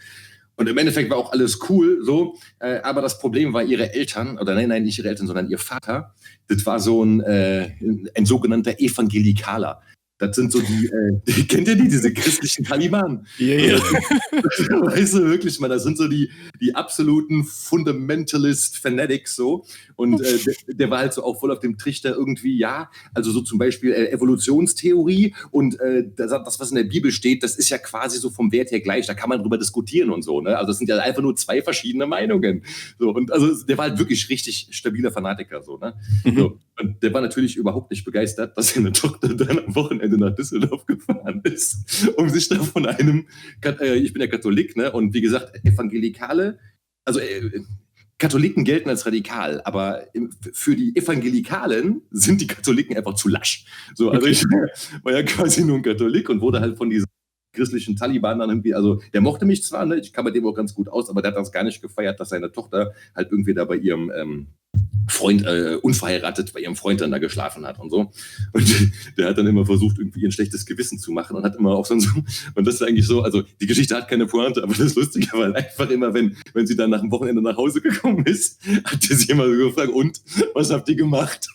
Und 0.56 0.68
im 0.68 0.76
Endeffekt 0.76 1.10
war 1.10 1.16
auch 1.16 1.32
alles 1.32 1.58
cool, 1.68 2.00
so, 2.02 2.36
äh, 2.58 2.80
aber 2.82 3.00
das 3.00 3.18
Problem 3.18 3.52
war 3.52 3.62
ihre 3.62 3.94
Eltern, 3.94 4.38
oder 4.38 4.54
nein, 4.54 4.68
nein, 4.68 4.82
nicht 4.82 4.98
ihre 4.98 5.08
Eltern, 5.08 5.26
sondern 5.26 5.48
ihr 5.48 5.58
Vater, 5.58 6.14
das 6.48 6.66
war 6.66 6.78
so 6.78 7.02
ein, 7.04 7.20
äh, 7.20 7.70
ein 8.14 8.26
sogenannter 8.26 8.78
Evangelikaler. 8.78 9.80
Das 10.22 10.36
sind 10.36 10.52
so 10.52 10.60
die, 10.60 10.86
äh, 10.86 11.20
die 11.26 11.46
kennt 11.48 11.66
ihr 11.66 11.74
die, 11.74 11.88
diese 11.88 12.12
christlichen 12.12 12.64
Taliban? 12.64 13.26
Ja, 13.38 13.56
weißt 13.80 15.14
du, 15.14 15.24
wirklich 15.24 15.58
mal, 15.58 15.68
das 15.68 15.82
sind 15.82 15.98
so 15.98 16.06
die, 16.06 16.30
die 16.60 16.76
absoluten 16.76 17.42
Fundamentalist 17.42 18.78
Fanatics 18.78 19.34
so. 19.34 19.64
Und 19.96 20.20
äh, 20.20 20.38
der, 20.38 20.54
der 20.74 20.90
war 20.90 21.00
halt 21.00 21.12
so 21.12 21.24
auch 21.24 21.40
voll 21.40 21.50
auf 21.50 21.58
dem 21.58 21.76
Trichter 21.76 22.14
irgendwie, 22.14 22.56
ja, 22.56 22.88
also 23.14 23.32
so 23.32 23.40
zum 23.40 23.58
Beispiel 23.58 23.92
äh, 23.92 24.12
Evolutionstheorie 24.12 25.34
und 25.50 25.80
äh, 25.80 26.04
das, 26.14 26.30
das, 26.30 26.60
was 26.60 26.70
in 26.70 26.76
der 26.76 26.84
Bibel 26.84 27.10
steht, 27.10 27.42
das 27.42 27.56
ist 27.56 27.70
ja 27.70 27.78
quasi 27.78 28.18
so 28.18 28.30
vom 28.30 28.52
Wert 28.52 28.70
her 28.70 28.80
gleich, 28.80 29.08
da 29.08 29.14
kann 29.14 29.28
man 29.28 29.40
drüber 29.40 29.58
diskutieren 29.58 30.10
und 30.10 30.22
so. 30.22 30.40
Ne? 30.40 30.56
Also 30.56 30.68
das 30.68 30.78
sind 30.78 30.88
ja 30.88 30.98
einfach 30.98 31.22
nur 31.22 31.34
zwei 31.34 31.62
verschiedene 31.62 32.06
Meinungen. 32.06 32.62
So, 33.00 33.10
und 33.10 33.32
also 33.32 33.64
der 33.64 33.76
war 33.76 33.88
halt 33.88 33.98
wirklich 33.98 34.28
richtig 34.28 34.68
stabiler 34.70 35.10
Fanatiker. 35.10 35.62
So, 35.64 35.78
ne? 35.78 35.94
Mhm. 36.24 36.36
So, 36.36 36.58
und 36.78 37.02
der 37.02 37.12
war 37.12 37.20
natürlich 37.20 37.56
überhaupt 37.56 37.90
nicht 37.90 38.04
begeistert, 38.04 38.56
dass 38.56 38.74
seine 38.74 38.92
Tochter 38.92 39.34
dann 39.34 39.58
am 39.58 39.74
Wochenende 39.74 40.11
nach 40.18 40.34
Düsseldorf 40.34 40.86
gefahren 40.86 41.40
ist, 41.44 42.08
um 42.16 42.28
sich 42.28 42.48
da 42.48 42.62
von 42.62 42.86
einem, 42.86 43.26
äh, 43.64 43.96
ich 43.96 44.12
bin 44.12 44.22
ja 44.22 44.28
Katholik, 44.28 44.76
ne? 44.76 44.92
Und 44.92 45.14
wie 45.14 45.20
gesagt, 45.20 45.64
Evangelikale, 45.64 46.58
also 47.04 47.20
äh, 47.20 47.62
Katholiken 48.18 48.62
gelten 48.64 48.88
als 48.88 49.04
radikal, 49.04 49.60
aber 49.64 50.06
für 50.52 50.76
die 50.76 50.94
Evangelikalen 50.94 52.02
sind 52.12 52.40
die 52.40 52.46
Katholiken 52.46 52.96
einfach 52.96 53.14
zu 53.14 53.28
lasch. 53.28 53.64
So, 53.96 54.10
also 54.10 54.22
Okay. 54.22 54.30
ich 54.30 54.44
war 55.02 55.12
ja 55.12 55.22
quasi 55.24 55.64
nur 55.64 55.76
ein 55.76 55.82
Katholik 55.82 56.28
und 56.28 56.40
wurde 56.40 56.60
halt 56.60 56.76
von 56.76 56.88
diesen 56.88 57.06
christlichen 57.52 57.96
Taliban 57.96 58.38
dann 58.38 58.50
irgendwie, 58.50 58.74
also 58.74 59.00
der 59.12 59.20
mochte 59.20 59.44
mich 59.44 59.62
zwar, 59.62 59.86
ne, 59.86 59.96
ich 59.96 60.12
kam 60.12 60.24
mit 60.24 60.34
dem 60.34 60.46
auch 60.46 60.54
ganz 60.54 60.74
gut 60.74 60.88
aus, 60.88 61.10
aber 61.10 61.22
der 61.22 61.32
hat 61.32 61.38
das 61.38 61.52
gar 61.52 61.64
nicht 61.64 61.82
gefeiert, 61.82 62.18
dass 62.20 62.30
seine 62.30 62.50
Tochter 62.50 62.92
halt 63.14 63.30
irgendwie 63.30 63.54
da 63.54 63.64
bei 63.64 63.76
ihrem 63.76 64.10
ähm, 64.14 64.46
Freund, 65.08 65.44
äh, 65.44 65.78
unverheiratet 65.82 66.52
bei 66.52 66.60
ihrem 66.60 66.76
Freund 66.76 67.00
dann 67.00 67.10
da 67.10 67.18
geschlafen 67.18 67.66
hat 67.66 67.78
und 67.78 67.90
so. 67.90 68.10
Und 68.52 68.92
der 69.18 69.28
hat 69.28 69.38
dann 69.38 69.46
immer 69.46 69.66
versucht, 69.66 69.98
irgendwie 69.98 70.20
ihr 70.20 70.28
ein 70.28 70.32
schlechtes 70.32 70.64
Gewissen 70.64 70.98
zu 70.98 71.12
machen 71.12 71.36
und 71.36 71.44
hat 71.44 71.56
immer 71.56 71.72
auch 71.72 71.86
so, 71.86 71.94
und 71.94 72.66
das 72.66 72.76
ist 72.76 72.82
eigentlich 72.82 73.06
so, 73.06 73.22
also 73.22 73.42
die 73.60 73.66
Geschichte 73.66 73.94
hat 73.94 74.08
keine 74.08 74.26
Pointe, 74.26 74.62
aber 74.62 74.74
das 74.74 74.94
Lustige 74.94 75.32
war 75.32 75.44
halt 75.44 75.56
einfach 75.56 75.90
immer, 75.90 76.14
wenn, 76.14 76.36
wenn 76.54 76.66
sie 76.66 76.76
dann 76.76 76.90
nach 76.90 77.00
dem 77.00 77.10
Wochenende 77.10 77.42
nach 77.42 77.56
Hause 77.56 77.80
gekommen 77.80 78.24
ist, 78.26 78.60
hat 78.84 79.02
sie 79.02 79.30
immer 79.30 79.46
so 79.46 79.52
gefragt, 79.52 79.90
und, 79.92 80.20
was 80.54 80.70
habt 80.70 80.88
ihr 80.88 80.96
gemacht? 80.96 81.48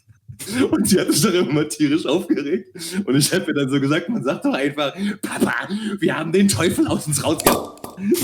Und 0.71 0.87
sie 0.87 0.99
hat 0.99 1.11
sich 1.11 1.21
dann 1.21 1.49
immer 1.49 1.67
tierisch 1.67 2.05
aufgeregt. 2.05 2.69
Und 3.05 3.15
ich 3.15 3.33
habe 3.33 3.47
mir 3.47 3.53
dann 3.53 3.69
so 3.69 3.79
gesagt, 3.79 4.09
man 4.09 4.23
sagt 4.23 4.45
doch 4.45 4.53
einfach, 4.53 4.95
Papa, 5.21 5.53
wir 5.99 6.17
haben 6.17 6.31
den 6.31 6.47
Teufel 6.47 6.87
aus 6.87 7.07
uns 7.07 7.23
rausgehauen. 7.23 7.79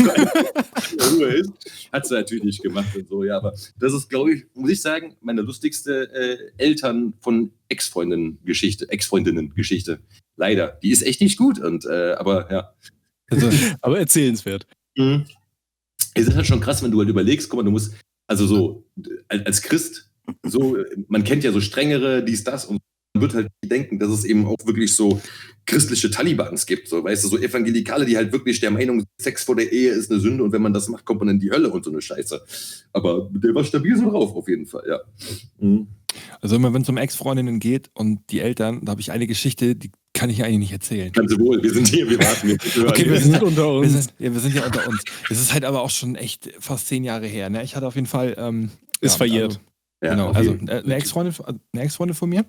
Ruhe 1.12 1.28
ist. 1.28 1.52
Hat 1.92 2.06
sie 2.06 2.14
natürlich 2.14 2.44
nicht 2.44 2.64
gemacht 2.64 2.96
und 2.96 3.08
so, 3.08 3.24
ja. 3.24 3.38
Aber 3.38 3.54
das 3.80 3.94
ist, 3.94 4.10
glaube 4.10 4.34
ich, 4.34 4.46
muss 4.54 4.70
ich 4.70 4.82
sagen, 4.82 5.16
meine 5.22 5.42
lustigste 5.42 6.12
äh, 6.14 6.38
Eltern 6.58 7.14
von 7.20 7.52
Ex-Freundinnen-Geschichte, 7.70 8.90
Ex-Freundinnen-Geschichte. 8.90 10.00
Leider. 10.36 10.80
Die 10.84 10.92
ist 10.92 11.02
echt 11.04 11.22
nicht 11.22 11.38
gut. 11.38 11.60
Und, 11.60 11.86
äh, 11.86 12.14
aber 12.14 12.52
ja. 12.52 12.74
Also, 13.30 13.50
Aber 13.82 14.00
erzählenswert. 14.00 14.68
Mhm. 14.96 15.26
Es 16.14 16.28
ist 16.28 16.36
halt 16.36 16.46
schon 16.46 16.60
krass, 16.60 16.84
wenn 16.84 16.92
du 16.92 17.00
halt 17.00 17.10
überlegst, 17.10 17.50
guck 17.50 17.58
mal, 17.58 17.64
du 17.64 17.72
musst, 17.72 17.96
also 18.28 18.46
so, 18.46 18.86
als 19.28 19.62
Christ, 19.64 20.12
so, 20.44 20.78
man 21.08 21.24
kennt 21.24 21.44
ja 21.44 21.52
so 21.52 21.60
strengere, 21.62 22.24
dies, 22.24 22.44
das, 22.44 22.66
und 22.66 22.80
man 23.14 23.22
wird 23.22 23.34
halt 23.36 23.48
denken, 23.64 24.00
dass 24.00 24.10
es 24.10 24.26
eben 24.26 24.46
auch 24.48 24.58
wirklich 24.66 24.96
so 24.96 25.22
christliche 25.66 26.10
Talibans 26.10 26.66
gibt, 26.66 26.88
so, 26.88 27.04
weißt 27.04 27.24
du, 27.24 27.28
so 27.30 27.38
Evangelikale, 27.38 28.06
die 28.06 28.18
halt 28.18 28.32
wirklich 28.32 28.60
der 28.60 28.72
Meinung 28.72 29.00
sind, 29.02 29.10
Sex 29.22 29.44
vor 29.44 29.56
der 29.56 29.72
Ehe 29.72 29.92
ist 29.92 30.12
eine 30.12 30.20
Sünde 30.20 30.44
und 30.44 30.52
wenn 30.52 30.62
man 30.62 30.74
das 30.74 30.90
macht, 30.90 31.06
kommt 31.06 31.20
man 31.20 31.30
in 31.30 31.40
die 31.40 31.52
Hölle 31.52 31.70
und 31.70 31.86
so 31.86 31.92
eine 31.92 32.02
Scheiße. 32.02 32.42
Aber 32.92 33.30
der 33.34 33.54
war 33.56 33.64
stabil 33.64 33.96
so 33.98 34.10
drauf, 34.10 34.36
auf 34.36 34.48
jeden 34.48 34.66
Fall, 34.66 34.84
ja. 34.88 35.00
Mhm. 35.60 35.88
also 36.42 36.56
immer 36.56 36.74
wenn 36.74 36.82
es 36.82 36.90
um 36.90 36.98
Ex-Freundinnen 36.98 37.60
geht 37.60 37.92
und 37.94 38.20
die 38.32 38.40
Eltern, 38.40 38.82
da 38.84 38.92
habe 38.92 39.02
ich 39.02 39.12
eine 39.12 39.28
Geschichte, 39.28 39.76
die 39.76 39.92
kann 40.16 40.30
ich 40.30 40.44
eigentlich 40.44 40.60
nicht 40.60 40.72
erzählen. 40.74 41.12
Ganz 41.12 41.38
wohl, 41.40 41.62
wir 41.64 41.72
sind 41.74 41.88
hier, 41.88 42.08
wir 42.10 42.20
warten. 42.20 42.48
Wir, 42.50 42.58
wir 42.76 42.88
Okay, 42.90 43.06
wir 43.06 43.12
Wir 43.14 43.20
sind- 43.22 43.42
unter 43.42 43.64
Wir 43.64 43.74
uns. 43.80 43.92
sind, 43.94 44.14
ja, 44.20 44.32
wir 44.34 44.40
sind 44.40 44.54
ja 44.56 44.66
unter 44.66 44.88
uns. 44.88 45.04
Es 45.30 45.40
ist 45.42 45.54
halt 45.54 45.66
aber 45.66 45.82
auch 45.82 45.90
schon 45.90 46.16
echt 46.16 46.52
fast 46.60 46.88
zehn 46.88 47.04
Jahre 47.04 47.26
her. 47.26 47.50
Ne? 47.50 47.64
Ich 47.64 47.76
hatte 47.76 47.88
auf 47.88 47.96
jeden 47.96 48.06
Fall. 48.06 48.36
Ähm, 48.38 48.70
Ist 49.02 49.14
ja, 49.14 49.18
verjährt. 49.18 49.54
Also, 49.54 49.60
Ja, 50.04 50.12
genau, 50.12 50.30
auf 50.30 50.36
also 50.36 50.54
äh, 50.68 50.84
eine 50.84 50.96
Ex-Freundin 50.96 51.34
eine 51.74 51.82
Ex-Freundin 51.82 52.16
von 52.16 52.30
mir. 52.30 52.46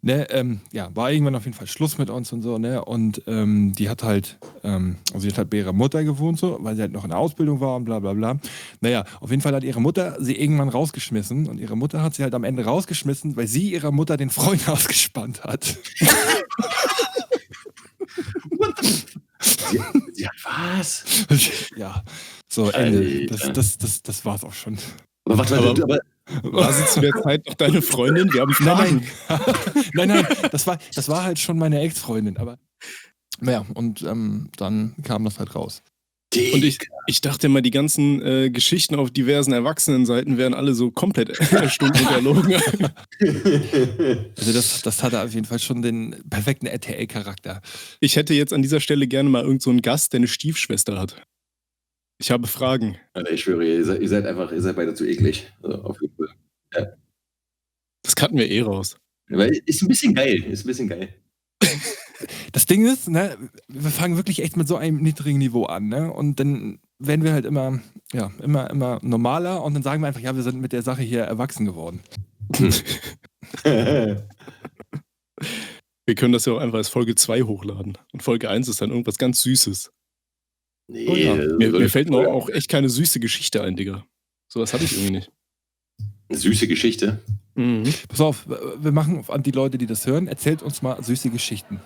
Ne, 0.00 0.28
ähm, 0.30 0.60
ja, 0.72 0.94
war 0.94 1.10
irgendwann 1.10 1.34
auf 1.34 1.44
jeden 1.44 1.56
Fall 1.56 1.66
Schluss 1.66 1.98
mit 1.98 2.08
uns 2.10 2.32
und 2.32 2.42
so, 2.42 2.58
ne? 2.58 2.84
Und 2.84 3.22
ähm, 3.26 3.72
die 3.76 3.88
hat 3.88 4.02
halt, 4.04 4.38
ähm, 4.62 4.96
also 5.12 5.20
sie 5.24 5.28
hat 5.28 5.38
halt 5.38 5.50
bei 5.50 5.56
ihrer 5.58 5.72
Mutter 5.72 6.04
gewohnt, 6.04 6.38
so, 6.38 6.56
weil 6.60 6.76
sie 6.76 6.82
halt 6.82 6.92
noch 6.92 7.02
in 7.04 7.10
der 7.10 7.18
Ausbildung 7.18 7.60
war 7.60 7.74
und 7.76 7.84
bla 7.84 7.98
bla 7.98 8.12
bla. 8.12 8.38
Naja, 8.80 9.04
auf 9.20 9.30
jeden 9.30 9.42
Fall 9.42 9.54
hat 9.54 9.64
ihre 9.64 9.80
Mutter 9.80 10.16
sie 10.20 10.36
irgendwann 10.36 10.68
rausgeschmissen 10.68 11.48
und 11.48 11.58
ihre 11.58 11.76
Mutter 11.76 12.02
hat 12.02 12.14
sie 12.14 12.22
halt 12.22 12.34
am 12.34 12.44
Ende 12.44 12.64
rausgeschmissen, 12.64 13.36
weil 13.36 13.48
sie 13.48 13.72
ihrer 13.72 13.90
Mutter 13.90 14.16
den 14.16 14.30
Freund 14.30 14.68
ausgespannt 14.68 15.42
hat. 15.44 15.76
Sie, 19.40 19.80
sie 20.12 20.26
hat 20.28 20.36
was? 20.44 21.04
ja, 21.76 22.02
so, 22.48 22.70
Ende. 22.70 23.26
Das, 23.26 23.52
das, 23.52 23.78
das, 23.78 24.02
das 24.02 24.24
war's 24.24 24.44
auch 24.44 24.52
schon. 24.52 24.78
Aber 25.24 25.38
warte, 25.38 25.56
warte, 25.62 25.82
Aber- 25.82 25.94
aber, 25.94 25.98
War 26.42 26.72
sie 26.72 26.86
zu 26.86 27.00
der 27.00 27.12
Zeit 27.22 27.46
noch 27.46 27.54
deine 27.54 27.82
Freundin? 27.82 28.32
Wir 28.32 28.42
haben 28.42 28.52
Fragen. 28.52 29.06
nein, 29.94 30.08
nein, 30.08 30.26
das 30.50 30.66
war, 30.66 30.78
das 30.94 31.08
war 31.08 31.24
halt 31.24 31.38
schon 31.38 31.58
meine 31.58 31.80
Ex-Freundin, 31.80 32.36
aber 32.36 32.58
naja, 33.40 33.64
und 33.74 34.02
ähm, 34.02 34.50
dann 34.56 34.94
kam 35.02 35.24
das 35.24 35.38
halt 35.38 35.54
raus. 35.54 35.82
Und 36.34 36.62
ich, 36.62 36.78
ich 37.06 37.22
dachte 37.22 37.46
immer, 37.46 37.62
die 37.62 37.70
ganzen 37.70 38.20
äh, 38.20 38.50
Geschichten 38.50 38.96
auf 38.96 39.10
diversen 39.10 39.52
Erwachsenenseiten 39.52 40.36
wären 40.36 40.52
alle 40.52 40.74
so 40.74 40.90
komplett 40.90 41.30
erstunken 41.52 42.06
und 42.06 42.12
erlogen. 42.12 42.54
Also 44.38 44.52
das, 44.52 44.82
das 44.82 45.02
hatte 45.02 45.20
auf 45.22 45.34
jeden 45.34 45.46
Fall 45.46 45.58
schon 45.58 45.82
den 45.82 46.22
perfekten 46.30 46.66
RTL-Charakter. 46.66 47.60
Ich 48.00 48.16
hätte 48.16 48.34
jetzt 48.34 48.52
an 48.52 48.62
dieser 48.62 48.80
Stelle 48.80 49.08
gerne 49.08 49.28
mal 49.28 49.40
irgendeinen 49.40 49.60
so 49.60 49.70
einen 49.70 49.82
Gast, 49.82 50.12
der 50.12 50.18
eine 50.18 50.28
Stiefschwester 50.28 50.98
hat. 50.98 51.16
Ich 52.18 52.30
habe 52.30 52.46
Fragen. 52.46 52.98
Alter, 53.12 53.32
ich 53.32 53.42
schwöre, 53.42 53.64
ihr 53.64 53.84
seid, 53.84 54.00
ihr 54.00 54.08
seid 54.08 54.26
einfach, 54.26 54.50
ihr 54.52 54.60
seid 54.60 54.76
beide 54.76 54.94
zu 54.94 55.06
eklig. 55.06 55.52
Also 55.62 55.82
auf 55.82 56.00
jeden 56.00 56.14
Fall. 56.16 56.96
Das 58.02 58.16
cutten 58.16 58.38
wir 58.38 58.50
eh 58.50 58.60
raus. 58.62 58.96
Weil 59.28 59.60
ist 59.66 59.82
ein 59.82 59.88
bisschen 59.88 60.14
geil, 60.14 60.42
ist 60.44 60.64
ein 60.64 60.68
bisschen 60.68 60.88
geil. 60.88 61.14
Das 62.50 62.66
Ding 62.66 62.84
ist, 62.84 63.08
ne, 63.08 63.38
wir 63.68 63.92
fangen 63.92 64.16
wirklich 64.16 64.42
echt 64.42 64.56
mit 64.56 64.66
so 64.66 64.76
einem 64.76 65.00
niedrigen 65.00 65.38
Niveau 65.38 65.66
an, 65.66 65.86
ne? 65.86 66.12
Und 66.12 66.40
dann 66.40 66.80
werden 66.98 67.22
wir 67.22 67.32
halt 67.32 67.44
immer, 67.44 67.78
ja, 68.12 68.32
immer, 68.42 68.68
immer 68.70 68.98
normaler 69.02 69.62
und 69.62 69.74
dann 69.74 69.84
sagen 69.84 70.02
wir 70.02 70.08
einfach, 70.08 70.20
ja, 70.20 70.34
wir 70.34 70.42
sind 70.42 70.60
mit 70.60 70.72
der 70.72 70.82
Sache 70.82 71.02
hier 71.02 71.20
erwachsen 71.22 71.64
geworden. 71.64 72.00
Wir 76.08 76.14
können 76.14 76.32
das 76.32 76.46
ja 76.46 76.54
auch 76.54 76.58
einfach 76.58 76.78
als 76.78 76.88
Folge 76.88 77.14
2 77.14 77.42
hochladen. 77.42 77.98
Und 78.12 78.22
Folge 78.22 78.48
1 78.48 78.66
ist 78.68 78.80
dann 78.80 78.88
irgendwas 78.88 79.18
ganz 79.18 79.42
Süßes. 79.42 79.92
Nee, 80.88 81.06
Oh 81.08 81.14
ja. 81.14 81.34
Mir, 81.34 81.70
mir 81.70 81.88
fällt 81.88 82.10
noch 82.10 82.26
auch 82.26 82.48
echt 82.50 82.68
keine 82.68 82.88
süße 82.88 83.20
Geschichte 83.20 83.62
ein, 83.62 83.76
Digga. 83.76 84.04
Sowas 84.48 84.72
hatte 84.74 84.84
ich 84.84 84.92
irgendwie 84.92 85.12
nicht. 85.12 85.30
Eine 86.28 86.38
süße 86.38 86.66
Geschichte. 86.68 87.20
Mhm. 87.54 87.84
Pass 88.08 88.20
auf, 88.20 88.46
wir 88.80 88.92
machen 88.92 89.24
an 89.28 89.42
die 89.42 89.50
Leute, 89.50 89.78
die 89.78 89.86
das 89.86 90.06
hören, 90.06 90.26
erzählt 90.28 90.62
uns 90.62 90.82
mal 90.82 91.02
süße 91.02 91.30
Geschichten. 91.30 91.80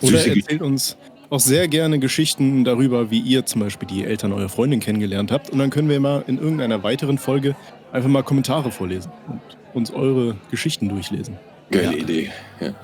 Oder 0.00 0.18
Süße 0.18 0.30
Ge- 0.30 0.40
erzählt 0.40 0.62
uns 0.62 0.96
auch 1.30 1.40
sehr 1.40 1.68
gerne 1.68 1.98
Geschichten 1.98 2.64
darüber, 2.64 3.10
wie 3.10 3.20
ihr 3.20 3.44
zum 3.46 3.60
Beispiel 3.62 3.88
die 3.88 4.04
Eltern 4.04 4.32
eurer 4.32 4.48
Freundin 4.48 4.80
kennengelernt 4.80 5.32
habt. 5.32 5.50
Und 5.50 5.58
dann 5.58 5.70
können 5.70 5.88
wir 5.88 5.98
mal 6.00 6.22
in 6.26 6.38
irgendeiner 6.38 6.82
weiteren 6.82 7.18
Folge 7.18 7.56
einfach 7.92 8.08
mal 8.08 8.22
Kommentare 8.22 8.70
vorlesen 8.70 9.10
und 9.28 9.40
uns 9.74 9.90
eure 9.90 10.36
Geschichten 10.50 10.88
durchlesen. 10.88 11.36
Geile 11.70 11.92
Ja. 11.92 11.92
Idee. 11.92 12.30
Ja. 12.60 12.74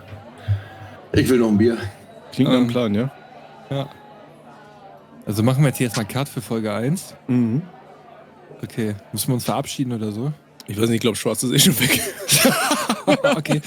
Ich 1.12 1.28
will 1.28 1.38
noch 1.38 1.48
ein 1.48 1.58
Bier. 1.58 1.76
Klingt 2.32 2.50
nach 2.50 2.56
einem 2.56 2.66
Ähm. 2.66 2.70
Plan, 2.72 2.94
ja? 2.94 3.12
Ja. 3.70 3.90
Also 5.30 5.44
machen 5.44 5.62
wir 5.62 5.68
jetzt 5.68 5.76
hier 5.76 5.86
erstmal 5.86 6.08
Cut 6.08 6.28
für 6.28 6.42
Folge 6.42 6.72
1. 6.72 7.14
Mhm. 7.28 7.62
Okay, 8.64 8.96
müssen 9.12 9.28
wir 9.28 9.34
uns 9.34 9.44
verabschieden 9.44 9.92
oder 9.92 10.10
so? 10.10 10.32
Ich 10.66 10.76
weiß 10.76 10.88
nicht, 10.88 10.96
ich 10.96 11.00
glaube, 11.02 11.16
Schwarz 11.16 11.40
ist 11.44 11.52
eh 11.52 11.58
schon 11.60 11.78
weg. 11.78 12.00
okay. 13.36 13.60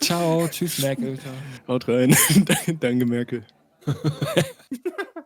Ciao, 0.00 0.46
tschüss 0.48 0.80
Merkel. 0.80 1.18
Ciao. 1.18 1.32
Haut 1.66 1.88
rein. 1.88 2.14
Danke, 2.80 3.06
Merkel. 3.06 3.42